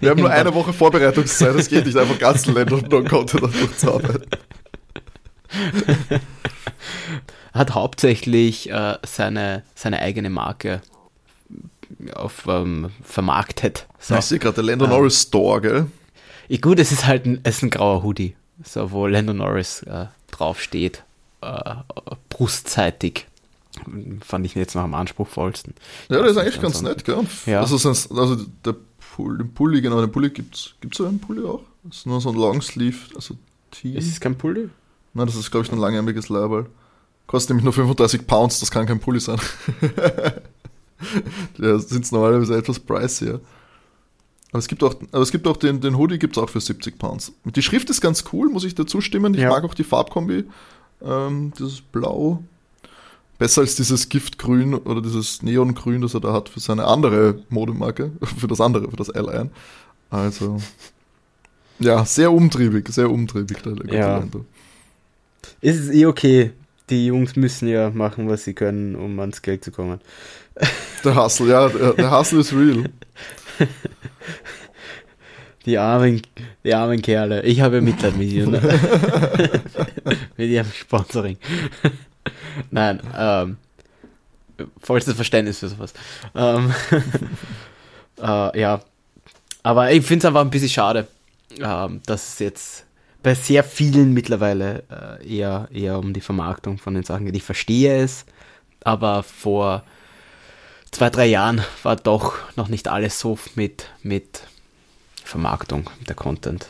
[0.00, 4.26] Wir haben nur eine Woche Vorbereitungszeit, es geht nicht einfach ganz Lando Non-Content durchzuarbeiten.
[7.52, 10.80] hat hauptsächlich äh, seine, seine eigene Marke
[12.14, 13.86] auf, ähm, vermarktet.
[13.98, 14.16] So.
[14.16, 15.86] Ich sehe gerade, der Lando ähm, Norris Store, gell?
[16.48, 19.82] Ja, gut, es ist halt ein, es ist ein grauer Hoodie, so, wo Lando Norris
[19.82, 21.04] äh, draufsteht,
[21.42, 21.74] äh,
[22.28, 23.26] brustseitig.
[24.20, 25.74] Fand ich jetzt noch am anspruchsvollsten.
[26.08, 27.26] Ja, der ist eigentlich ganz nett, gell?
[27.46, 27.60] Ja.
[27.60, 28.76] Also, sonst, also der
[29.14, 30.74] Pulli, den Pulli, genau, den Pulli gibt's.
[30.80, 31.62] Gibt's so einen Pulli auch?
[31.84, 33.34] Das ist nur so ein Longsleeve, also
[33.70, 33.96] Tee.
[33.96, 34.68] Ist es kein Pulli?
[35.14, 36.66] Nein, das ist, glaube ich, ein langärmiges Label.
[37.26, 39.40] Kostet nämlich nur 35 Pounds, das kann kein Pulli sein.
[41.58, 43.40] da sind es normalerweise etwas pricier.
[44.50, 46.60] Aber es gibt auch, aber es gibt auch den, den Hoodie gibt es auch für
[46.60, 47.32] 70 Pounds.
[47.44, 49.34] Die Schrift ist ganz cool, muss ich dazu stimmen.
[49.34, 49.50] Ich ja.
[49.50, 50.44] mag auch die Farbkombi.
[51.02, 52.42] Ähm, dieses Blau.
[53.38, 58.10] Besser als dieses Giftgrün oder dieses Neongrün, das er da hat für seine andere Modemarke,
[58.38, 59.48] für das andere, für das L1.
[60.10, 60.60] Also,
[61.78, 63.62] ja, sehr umtriebig, sehr umtriebig.
[63.62, 64.24] Der, der ja.
[65.60, 66.52] Ist es eh okay.
[66.90, 70.00] Die Jungs müssen ja machen, was sie können, um ans Geld zu kommen.
[71.04, 72.90] Der Hustle, ja, der, der Hustle ist real.
[75.64, 76.22] Die armen,
[76.64, 77.42] die armen Kerle.
[77.42, 78.50] Ich habe Mitleid mit ihnen.
[80.36, 81.36] mit ihrem Sponsoring.
[82.70, 83.56] Nein, ähm,
[84.80, 85.94] vollstes Verständnis für sowas.
[86.34, 86.74] Ähm,
[88.22, 88.80] äh, ja,
[89.62, 91.06] aber ich finde es einfach ein bisschen schade,
[91.60, 92.84] ähm, dass es jetzt
[93.22, 97.36] bei sehr vielen mittlerweile äh, eher, eher um die Vermarktung von den Sachen geht.
[97.36, 98.24] Ich verstehe es,
[98.84, 99.82] aber vor
[100.90, 104.42] zwei, drei Jahren war doch noch nicht alles so mit, mit
[105.24, 106.66] Vermarktung der Content.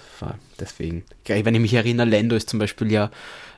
[0.59, 3.11] Deswegen, wenn ich mich erinnere, Lendo ist zum Beispiel ja,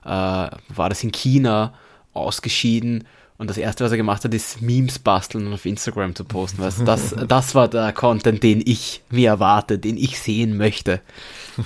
[0.05, 1.75] äh, war das in China
[2.13, 3.05] ausgeschieden
[3.41, 6.59] und das erste, was er gemacht hat, ist Memes basteln und auf Instagram zu posten.
[6.59, 11.01] Weißt, das, das war der Content, den ich mir erwarte, den ich sehen möchte.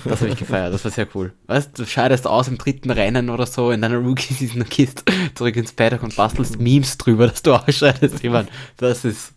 [0.05, 1.33] Das habe ich gefeiert, das war sehr cool.
[1.47, 5.03] Weißt du, scheidest aus im dritten Rennen oder so in deiner Rookie-Season und gehst
[5.35, 8.23] zurück ins Paddock und bastelst Memes drüber, dass du ausscheidest.
[8.23, 9.33] Ich meine, das ist,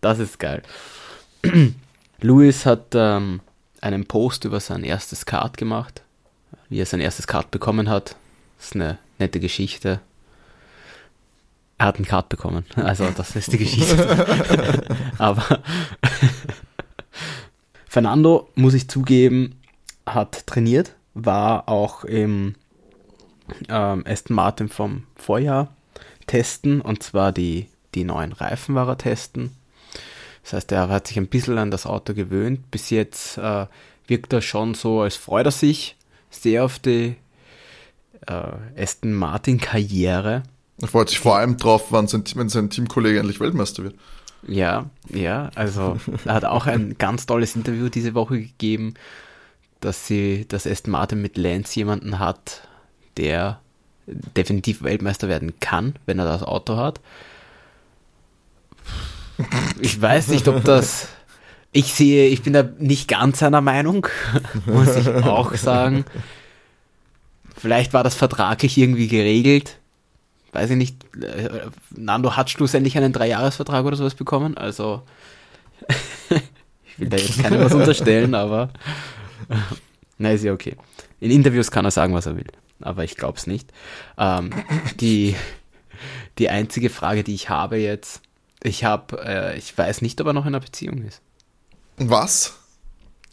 [0.00, 0.64] das ist geil.
[2.20, 3.40] Louis hat ähm,
[3.80, 6.02] einen Post über sein erstes Card gemacht,
[6.68, 8.16] wie er sein erstes Card bekommen hat.
[8.56, 10.00] Das ist eine nette Geschichte.
[11.78, 12.64] Er hat einen Card bekommen.
[12.76, 14.84] Also, das ist die Geschichte.
[15.18, 15.60] Aber
[17.88, 19.60] Fernando, muss ich zugeben,
[20.06, 22.56] hat trainiert, war auch im
[23.68, 25.74] ähm, Aston Martin vom Vorjahr
[26.26, 29.56] testen und zwar die, die neuen Reifen war er testen.
[30.42, 32.70] Das heißt, er hat sich ein bisschen an das Auto gewöhnt.
[32.70, 33.66] Bis jetzt äh,
[34.06, 35.96] wirkt er schon so, als freut er sich
[36.30, 37.16] sehr auf die
[38.26, 40.42] äh, Aston Martin Karriere.
[40.80, 43.94] Er freut sich vor allem drauf, wenn sein, wenn sein Teamkollege endlich Weltmeister wird.
[44.46, 48.94] Ja, ja, also er hat auch ein ganz tolles Interview diese Woche gegeben,
[49.80, 52.68] dass sie, dass Aston Martin mit Lance jemanden hat,
[53.16, 53.60] der
[54.06, 57.00] definitiv Weltmeister werden kann, wenn er das Auto hat.
[59.80, 61.08] Ich weiß nicht, ob das.
[61.70, 64.06] Ich sehe, ich bin da nicht ganz seiner Meinung,
[64.66, 66.04] muss ich auch sagen.
[67.54, 69.78] Vielleicht war das vertraglich irgendwie geregelt,
[70.52, 75.02] weiß ich nicht, äh, Nando hat schlussendlich einen Dreijahresvertrag oder sowas bekommen, also
[76.28, 78.70] ich will da jetzt keinem was unterstellen, aber
[80.18, 80.76] na, ist ja okay.
[81.20, 83.72] In Interviews kann er sagen, was er will, aber ich glaube es nicht.
[84.16, 84.50] Ähm,
[85.00, 85.36] die,
[86.38, 88.22] die einzige Frage, die ich habe jetzt,
[88.62, 91.22] ich habe, äh, ich weiß nicht, ob er noch in einer Beziehung ist.
[91.96, 92.58] Was?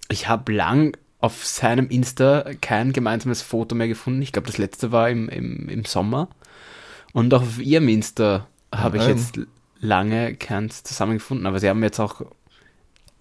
[0.10, 4.22] Ich habe lang auf seinem Insta kein gemeinsames Foto mehr gefunden.
[4.22, 6.30] Ich glaube, das letzte war im, im, im Sommer.
[7.16, 9.40] Und auch auf ihrem Insta habe ich jetzt
[9.80, 11.48] lange keins zusammengefunden.
[11.48, 12.22] Aber sie haben jetzt auch.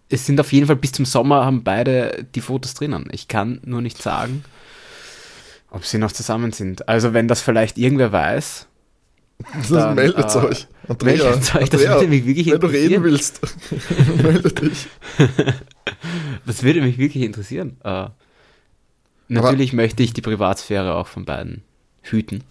[0.09, 3.09] Es sind auf jeden Fall bis zum Sommer haben beide die Fotos drinnen.
[3.13, 4.45] Ich kann nur nicht sagen,
[5.71, 6.89] ob sie noch zusammen sind.
[6.89, 8.67] Also wenn das vielleicht irgendwer weiß,
[9.71, 10.67] dann, meldet äh, euch.
[10.89, 11.69] Andrea, meldet euch.
[11.69, 13.41] Das Andrea, würde mich wirklich wenn du reden willst,
[14.23, 14.89] melde dich.
[16.47, 17.77] das würde mich wirklich interessieren.
[17.85, 18.09] Äh,
[19.29, 21.63] natürlich aber, möchte ich die Privatsphäre auch von beiden
[22.03, 22.43] hüten.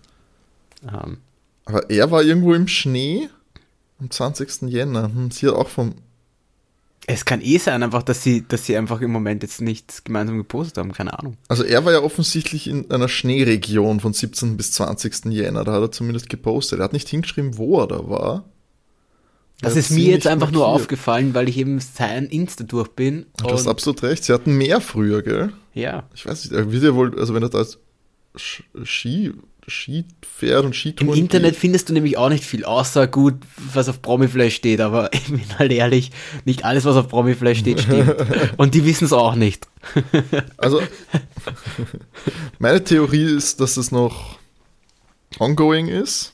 [0.87, 1.17] Ähm,
[1.65, 3.29] aber er war irgendwo im Schnee
[3.99, 4.63] am 20.
[4.63, 5.05] Jänner.
[5.05, 5.95] Hm, sie hat auch vom
[7.05, 10.37] es kann eh sein, einfach, dass sie, dass sie einfach im Moment jetzt nichts gemeinsam
[10.37, 11.35] gepostet haben, keine Ahnung.
[11.49, 14.55] Also er war ja offensichtlich in einer Schneeregion von 17.
[14.55, 15.25] bis 20.
[15.25, 16.79] Jänner, da hat er zumindest gepostet.
[16.79, 18.45] Er hat nicht hingeschrieben, wo er da war.
[19.59, 20.59] Das ist mir jetzt einfach markiert.
[20.59, 23.25] nur aufgefallen, weil ich eben sein Insta durch bin.
[23.37, 24.23] Du hast absolut recht.
[24.23, 25.53] Sie hatten mehr früher, gell?
[25.73, 26.03] Ja.
[26.13, 27.65] Ich weiß nicht, wie der wohl, also wenn er da
[28.35, 29.33] Ski
[29.67, 33.35] Ski fährt und Skitouren Im Internet findest du nämlich auch nicht viel, außer gut,
[33.73, 36.11] was auf Promiflash steht, aber ich bin halt ehrlich,
[36.45, 38.15] nicht alles, was auf Promiflash steht, stimmt.
[38.57, 39.67] und die wissen es auch nicht.
[40.57, 40.81] also,
[42.59, 44.37] meine Theorie ist, dass es noch
[45.39, 46.33] ongoing ist.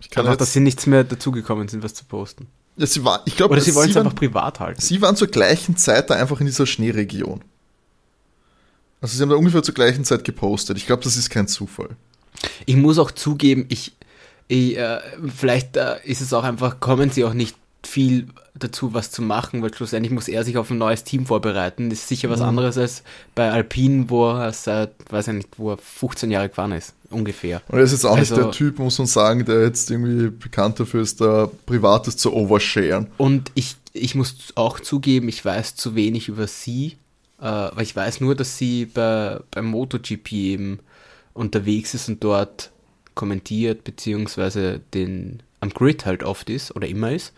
[0.00, 2.48] Ich kann einfach, dass sie nichts mehr dazugekommen sind, was zu posten.
[2.76, 4.80] Ja, sie war, ich glaube, Oder sie wollen es einfach privat halten.
[4.80, 7.42] Sie waren zur gleichen Zeit da einfach in dieser Schneeregion.
[9.02, 10.78] Also sie haben da ungefähr zur gleichen Zeit gepostet.
[10.78, 11.90] Ich glaube, das ist kein Zufall.
[12.64, 13.92] Ich muss auch zugeben, ich,
[14.48, 15.00] ich äh,
[15.36, 19.60] vielleicht äh, ist es auch einfach, kommen sie auch nicht viel dazu, was zu machen,
[19.60, 21.90] weil schlussendlich muss er sich auf ein neues Team vorbereiten.
[21.90, 22.46] Das ist sicher was mhm.
[22.46, 23.02] anderes als
[23.34, 27.60] bei Alpine, wo er seit, weiß ich nicht, wo er 15 Jahre gefahren ist, ungefähr.
[27.68, 30.28] Und er ist jetzt auch also, nicht der Typ, muss man sagen, der jetzt irgendwie
[30.30, 33.08] bekannt dafür ist, da Privates zu oversharen.
[33.16, 36.96] Und ich, ich muss auch zugeben, ich weiß zu wenig über sie,
[37.42, 40.78] äh, weil ich weiß nur, dass sie bei, beim MotoGP eben
[41.34, 42.70] unterwegs ist und dort
[43.14, 47.32] kommentiert, beziehungsweise den am Grid halt oft ist oder immer ist.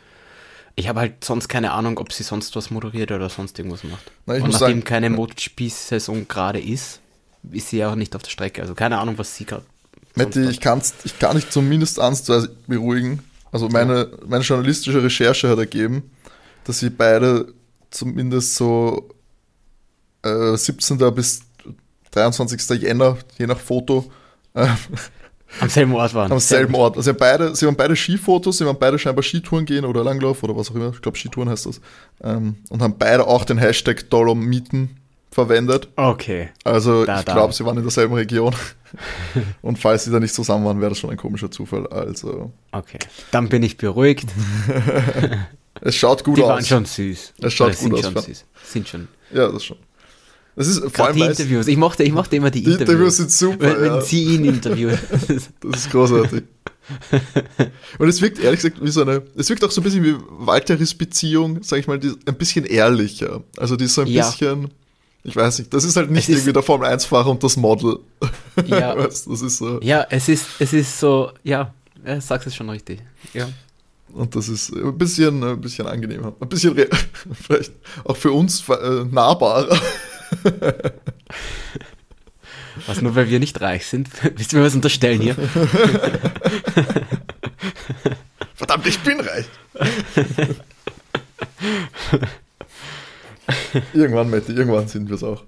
[0.76, 4.10] Ich habe halt sonst keine Ahnung, ob sie sonst was moderiert oder sonst irgendwas macht.
[4.26, 7.00] Na, und nachdem sagen, keine MotoGP-Saison gerade ist,
[7.50, 8.60] ist sie ja auch nicht auf der Strecke.
[8.60, 9.64] Also keine Ahnung, was sie gerade.
[10.16, 13.20] Matti, ich, kann's, ich kann dich zumindest ansatzweise beruhigen.
[13.52, 16.10] Also meine, meine journalistische Recherche hat ergeben,
[16.64, 17.52] dass sie beide
[17.90, 19.13] zumindest so
[20.24, 20.98] äh, 17.
[21.14, 21.42] bis
[22.12, 22.80] 23.
[22.80, 24.10] Jänner, je nach Foto.
[24.56, 24.68] Äh,
[25.60, 26.30] am selben Ort waren.
[26.30, 26.96] Am selben Ort.
[26.96, 30.56] Also beide, sie haben beide Skifotos, sie haben beide scheinbar Skitouren gehen oder Langlauf oder
[30.56, 30.90] was auch immer.
[30.90, 31.80] Ich glaube, Skitouren heißt das.
[32.22, 34.96] Ähm, und haben beide auch den Hashtag Dolomiten
[35.30, 35.88] verwendet.
[35.96, 36.50] Okay.
[36.64, 38.54] Also da, ich glaube, sie waren in derselben Region.
[39.62, 41.86] und falls sie da nicht zusammen waren, wäre das schon ein komischer Zufall.
[41.88, 42.52] Also.
[42.72, 42.98] Okay.
[43.30, 44.28] Dann bin ich beruhigt.
[45.80, 46.46] es schaut gut Die aus.
[46.46, 47.34] Die waren schon süß.
[47.42, 48.00] Es schaut gut aus.
[48.00, 48.44] Schon süß.
[48.64, 49.08] Sind schon.
[49.32, 49.76] Ja, das schon.
[50.56, 51.66] Das ist vor allem die Interviews.
[51.66, 52.88] Ich mochte, ich mochte immer die, die Interviews.
[52.88, 53.80] Interviews sind super.
[53.80, 54.98] Wenn, wenn sie ihn interviewen.
[55.60, 56.44] das ist großartig.
[57.98, 60.16] Und es wirkt ehrlich gesagt wie so eine, es wirkt auch so ein bisschen wie
[60.28, 63.42] Walteris Beziehung, sag ich mal, die, ein bisschen ehrlicher.
[63.56, 64.28] Also die ist so ein ja.
[64.28, 64.70] bisschen,
[65.22, 67.98] ich weiß nicht, das ist halt nicht es irgendwie der Formel 1-Fahrer und das Model.
[68.66, 68.96] Ja.
[68.98, 69.80] weißt, das ist so.
[69.82, 71.72] Ja, es ist, es ist so, ja,
[72.20, 73.00] sagt es schon richtig.
[73.32, 73.48] Ja.
[74.12, 76.34] Und das ist ein bisschen, ein bisschen angenehmer.
[76.38, 76.76] Ein bisschen
[77.32, 77.72] vielleicht
[78.04, 79.76] auch für uns äh, nahbarer.
[82.86, 84.08] Was nur weil wir nicht reich sind?
[84.22, 85.36] Willst du mir was unterstellen hier?
[88.54, 89.46] Verdammt, ich bin reich.
[93.92, 95.44] irgendwann, Matti, irgendwann sind wir es auch.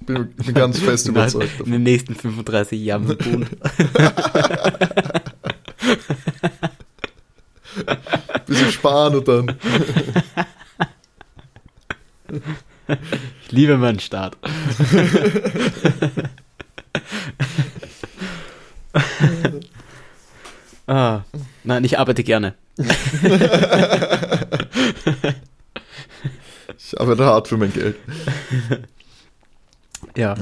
[0.00, 1.52] Bin, bin ganz fest überzeugt.
[1.52, 1.66] Davon.
[1.66, 3.06] In den nächsten 35 Jahren.
[8.46, 9.58] Bisschen sparen und dann.
[13.42, 14.36] Ich liebe meinen Staat.
[20.86, 21.22] ah,
[21.64, 22.54] nein, ich arbeite gerne.
[22.78, 22.88] ich
[27.00, 27.96] arbeite hart für mein Geld.
[30.16, 30.36] Ja.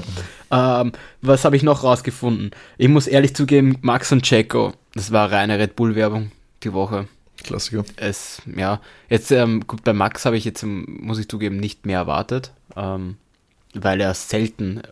[0.50, 0.92] Ähm,
[1.22, 2.50] was habe ich noch rausgefunden?
[2.78, 6.30] Ich muss ehrlich zugeben, Max und Checo, das war reine Red Bull-Werbung
[6.62, 7.08] die Woche.
[7.42, 7.84] Klassiker.
[7.96, 11.84] Es, ja, jetzt, ähm, gut, bei Max habe ich jetzt, ähm, muss ich zugeben, nicht
[11.84, 13.16] mehr erwartet, ähm,
[13.74, 14.82] weil er selten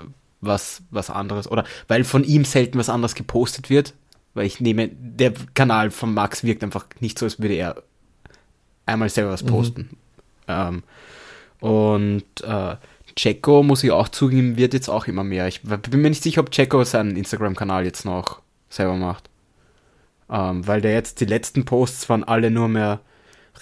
[0.40, 3.94] was, was anderes, oder weil von ihm selten was anderes gepostet wird.
[4.34, 7.82] Weil ich nehme, der Kanal von Max wirkt einfach nicht so, als würde er
[8.84, 9.48] einmal selber was mhm.
[9.48, 9.80] posten.
[9.80, 9.96] Mhm.
[10.48, 10.82] Ähm,
[11.60, 12.76] und äh,
[13.16, 15.46] Checo, muss ich auch zugeben, wird jetzt auch immer mehr.
[15.46, 19.30] Ich bin mir nicht sicher, ob Checo seinen Instagram-Kanal jetzt noch selber macht.
[20.28, 23.00] Ähm, weil der jetzt die letzten Posts waren alle nur mehr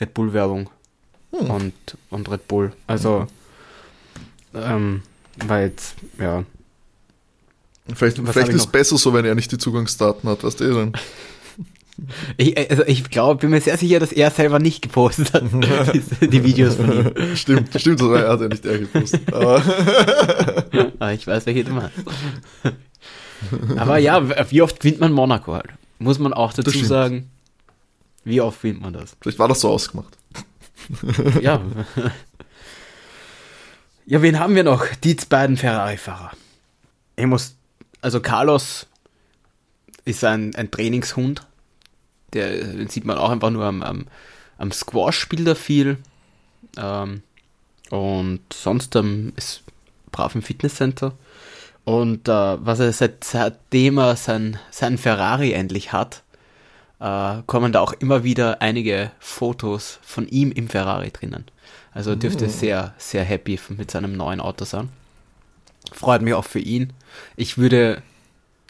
[0.01, 0.71] Red Bull-Werbung
[1.33, 1.51] hm.
[1.51, 1.75] und,
[2.09, 2.73] und Red Bull.
[2.87, 3.27] Also,
[4.55, 5.03] ähm,
[5.47, 6.45] weil jetzt, ja.
[7.95, 10.93] Vielleicht, vielleicht ist es besser so, wenn er nicht die Zugangsdaten hat, was der denn?
[12.37, 15.43] Ich, also ich glaube, bin mir sehr sicher, dass er selber nicht gepostet hat,
[15.95, 17.13] die, die Videos von ihm.
[17.37, 19.33] Stimmt, stimmt, das war, er hat ja nicht er gepostet.
[19.33, 19.63] Aber,
[20.99, 21.99] aber ich weiß, welche du meinst.
[23.77, 25.69] Aber ja, wie oft gewinnt man Monaco halt?
[25.99, 27.31] Muss man auch dazu sagen.
[28.25, 29.17] Wie oft gewinnt man das?
[29.21, 30.17] Vielleicht war das so ausgemacht.
[31.41, 31.61] ja.
[34.05, 34.87] Ja, wen haben wir noch?
[35.05, 36.33] Die beiden Ferrari-Fahrer.
[37.17, 37.57] Ich muss,
[38.01, 38.87] also Carlos
[40.05, 41.47] ist ein, ein Trainingshund.
[42.33, 44.07] Der, den sieht man auch einfach nur am, am,
[44.59, 45.99] am Squash spielt er viel.
[46.77, 47.23] Ähm,
[47.91, 49.63] und sonst ähm, ist
[50.11, 51.13] brav im Fitnesscenter.
[51.85, 56.23] Und äh, was er seit, seitdem er sein, sein Ferrari endlich hat,
[57.03, 61.45] äh, kommen da auch immer wieder einige Fotos von ihm im Ferrari drinnen.
[61.93, 62.49] Also dürfte oh.
[62.49, 64.89] sehr, sehr happy mit seinem neuen Auto sein.
[65.93, 66.93] Freut mich auch für ihn.
[67.37, 68.03] Ich würde,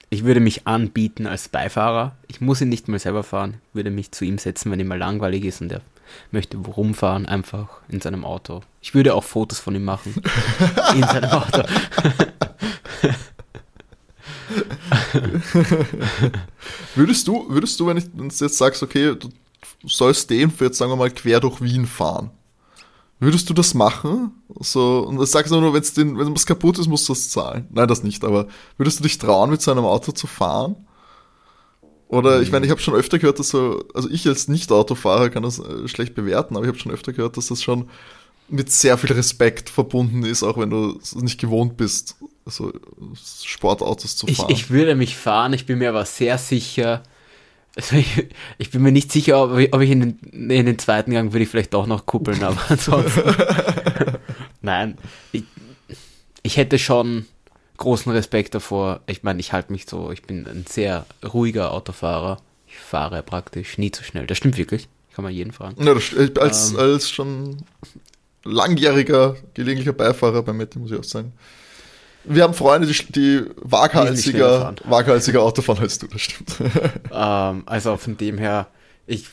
[0.08, 2.16] ich würde mich anbieten als Beifahrer.
[2.26, 3.58] Ich muss ihn nicht mal selber fahren.
[3.74, 5.82] Würde mich zu ihm setzen, wenn ihm mal langweilig ist und er
[6.30, 8.62] möchte rumfahren, einfach in seinem Auto.
[8.80, 10.14] Ich würde auch Fotos von ihm machen.
[10.94, 11.62] in seinem Auto.
[16.94, 19.28] würdest du, würdest du, wenn ich jetzt sagst, okay, du
[19.84, 22.30] sollst den für jetzt sagen wir mal quer durch Wien fahren,
[23.20, 24.32] würdest du das machen?
[24.60, 27.30] So, und das sagst du nur, wenn's den, wenn was kaputt ist, musst du das
[27.30, 27.66] zahlen.
[27.70, 30.76] Nein, das nicht, aber würdest du dich trauen, mit so einem Auto zu fahren?
[32.08, 35.44] Oder ich meine, ich habe schon öfter gehört, dass so, also ich als Nicht-Autofahrer kann
[35.44, 37.88] das äh, schlecht bewerten, aber ich habe schon öfter gehört, dass das schon
[38.48, 42.16] mit sehr viel Respekt verbunden ist, auch wenn du es nicht gewohnt bist,
[42.46, 42.72] so
[43.44, 44.50] Sportautos zu fahren.
[44.50, 47.02] Ich, ich würde mich fahren, ich bin mir aber sehr sicher,
[47.74, 48.28] also ich,
[48.58, 51.32] ich bin mir nicht sicher, ob ich, ob ich in, den, in den zweiten Gang
[51.32, 53.22] würde ich vielleicht doch noch kuppeln, aber ansonsten.
[54.60, 54.98] Nein,
[55.32, 55.44] ich,
[56.42, 57.26] ich hätte schon
[57.78, 59.00] großen Respekt davor.
[59.06, 62.40] Ich meine, ich halte mich so, ich bin ein sehr ruhiger Autofahrer.
[62.66, 64.26] Ich fahre praktisch nie zu schnell.
[64.26, 64.88] Das stimmt wirklich.
[65.14, 65.82] Kann man jeden fragen.
[65.84, 67.56] Ja, das, als, ähm, als schon
[68.44, 71.32] langjähriger gelegentlicher Beifahrer bei Mette, muss ich auch sagen.
[72.24, 76.56] Wir haben Freunde, die, die waghalsiger, waghalsiger Auto fahren als du, das stimmt.
[77.14, 78.68] Ähm, also von dem her,
[79.06, 79.26] ich,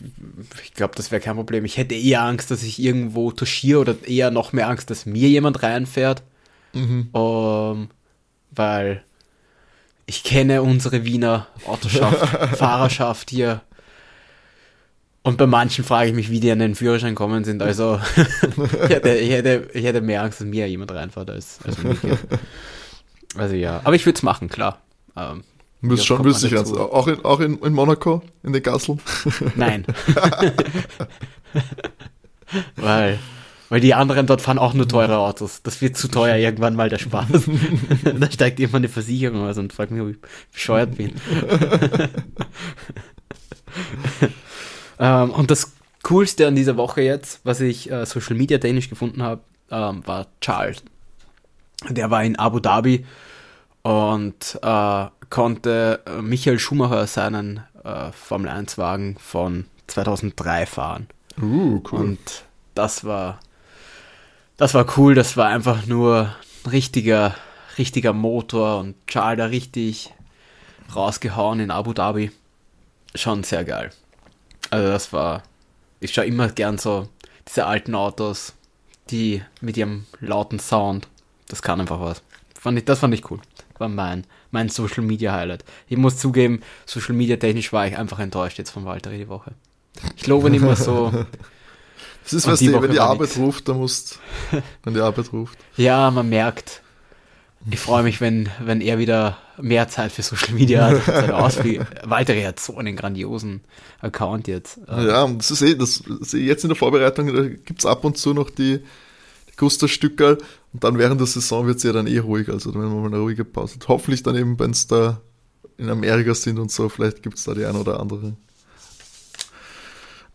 [0.63, 1.63] ich glaube, das wäre kein Problem.
[1.63, 5.29] Ich hätte eher Angst, dass ich irgendwo touchiere oder eher noch mehr Angst, dass mir
[5.29, 6.23] jemand reinfährt.
[6.73, 7.09] Mhm.
[7.13, 7.89] Ähm,
[8.51, 9.03] weil
[10.05, 13.61] ich kenne unsere Wiener Autoschaft, Fahrerschaft hier
[15.21, 17.61] und bei manchen frage ich mich, wie die an den Führerschein kommen sind.
[17.61, 21.77] Also ich, hätte, ich, hätte, ich hätte mehr Angst, dass mir jemand reinfährt als, als
[23.35, 24.81] Also ja, aber ich würde es machen, klar.
[25.15, 25.43] Ähm,
[25.81, 28.99] bist schon lustig, also auch, in, auch in, in Monaco, in den Gasseln?
[29.55, 29.85] Nein.
[32.75, 33.17] weil,
[33.69, 35.61] weil die anderen dort fahren auch nur teure Autos.
[35.63, 37.27] Das wird zu teuer irgendwann mal der Spaß.
[38.19, 40.17] da steigt irgendwann eine Versicherung aus und fragt mich, ob ich
[40.51, 41.13] bescheuert bin.
[44.99, 45.73] Ähm, und das
[46.03, 50.27] Coolste an dieser Woche jetzt, was ich äh, Social Media technisch gefunden habe, ähm, war
[50.41, 50.83] Charles.
[51.87, 53.05] Der war in Abu Dhabi
[53.83, 61.07] und äh, konnte äh, Michael Schumacher seinen äh, Formel 1 Wagen von 2003 fahren.
[61.41, 61.99] Uh, cool.
[61.99, 62.19] Und
[62.75, 63.39] das war
[64.57, 67.33] das war cool, das war einfach nur ein richtiger
[67.77, 70.13] richtiger Motor und Charles da richtig
[70.93, 72.31] rausgehauen in Abu Dhabi.
[73.15, 73.89] Schon sehr geil.
[74.69, 75.43] Also das war,
[75.99, 77.07] ich schaue immer gern so
[77.47, 78.53] diese alten Autos,
[79.09, 81.07] die mit ihrem lauten Sound,
[81.49, 82.23] das kann einfach was.
[82.57, 83.39] Fand ich, das fand ich cool.
[83.77, 85.65] War mein, mein Social Media Highlight.
[85.87, 89.51] Ich muss zugeben, Social Media technisch war ich einfach enttäuscht jetzt von Walter die Woche.
[90.15, 91.25] Ich lobe nicht mehr so.
[92.23, 93.37] Das ist, was die, die wenn die Arbeit nix.
[93.37, 94.19] ruft, dann musst,
[94.83, 95.57] wenn die Arbeit ruft.
[95.77, 96.83] Ja, man merkt,
[97.71, 101.31] ich freue mich, wenn, wenn er wieder mehr Zeit für Social Media hat.
[101.31, 103.61] aus wie Walter hat so einen grandiosen
[103.99, 104.79] Account jetzt.
[104.87, 108.05] Ja, das ist eh, das ist eh jetzt in der Vorbereitung, da gibt es ab
[108.05, 110.37] und zu noch die, die Guster-Stückerl
[110.73, 113.07] und dann während der Saison wird es ja dann eh ruhig, also wenn man mal
[113.07, 113.87] eine ruhige Pause hat.
[113.87, 115.21] Hoffentlich dann eben, wenn es da
[115.77, 118.35] in Amerika sind und so, vielleicht gibt es da die ein oder andere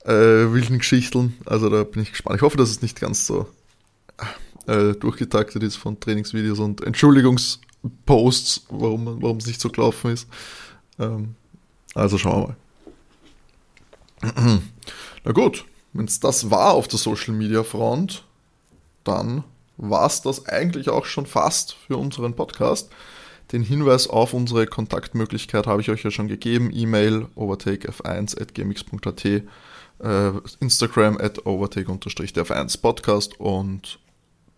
[0.04, 0.12] äh,
[0.52, 1.36] wilden Geschichten.
[1.46, 2.36] Also da bin ich gespannt.
[2.36, 3.46] Ich hoffe, dass es nicht ganz so
[4.66, 10.28] äh, durchgetaktet ist von Trainingsvideos und Entschuldigungsposts, warum es nicht so gelaufen ist.
[10.98, 11.36] Ähm,
[11.94, 12.56] Also schauen
[14.22, 14.62] wir mal.
[15.24, 18.24] Na gut, wenn es das war auf der Social Media Front,
[19.04, 19.44] dann
[19.76, 22.90] war es das eigentlich auch schon fast für unseren Podcast.
[23.52, 26.70] Den Hinweis auf unsere Kontaktmöglichkeit habe ich euch ja schon gegeben.
[26.72, 29.42] E-Mail overtakef1.gmx.at, äh,
[30.60, 33.98] Instagram at overtake-df1 Podcast und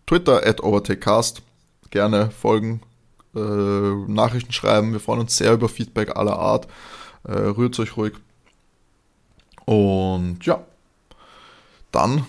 [0.05, 1.41] Twitter at overtakecast.
[1.89, 2.81] Gerne folgen,
[3.35, 4.93] äh, Nachrichten schreiben.
[4.93, 6.67] Wir freuen uns sehr über Feedback aller Art.
[7.23, 8.13] Äh, rührt euch ruhig.
[9.65, 10.63] Und ja,
[11.91, 12.25] dann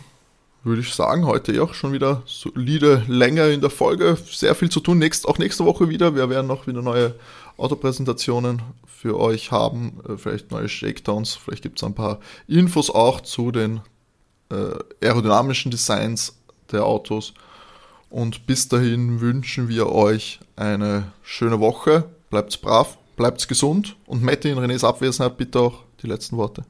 [0.68, 4.16] würde ich sagen, heute auch schon wieder solide Länge in der Folge.
[4.30, 4.98] Sehr viel zu tun.
[4.98, 6.14] Nächst, auch nächste Woche wieder.
[6.14, 7.14] Wir werden noch wieder neue
[7.56, 10.00] Autopräsentationen für euch haben.
[10.08, 11.34] Äh, vielleicht neue Shakedowns.
[11.34, 13.80] Vielleicht gibt es ein paar Infos auch zu den
[14.50, 16.36] äh, aerodynamischen Designs
[16.70, 17.34] der Autos.
[18.10, 22.04] Und bis dahin wünschen wir euch eine schöne Woche.
[22.30, 23.96] Bleibt brav, bleibt gesund.
[24.06, 26.64] Und Mette in Renés Abwesenheit bitte auch die letzten Worte.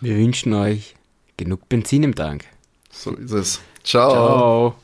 [0.00, 0.94] Wir wünschen euch
[1.36, 2.44] genug Benzin im Tank.
[2.90, 3.60] So ist es.
[3.82, 4.10] Ciao.
[4.10, 4.74] Ciao.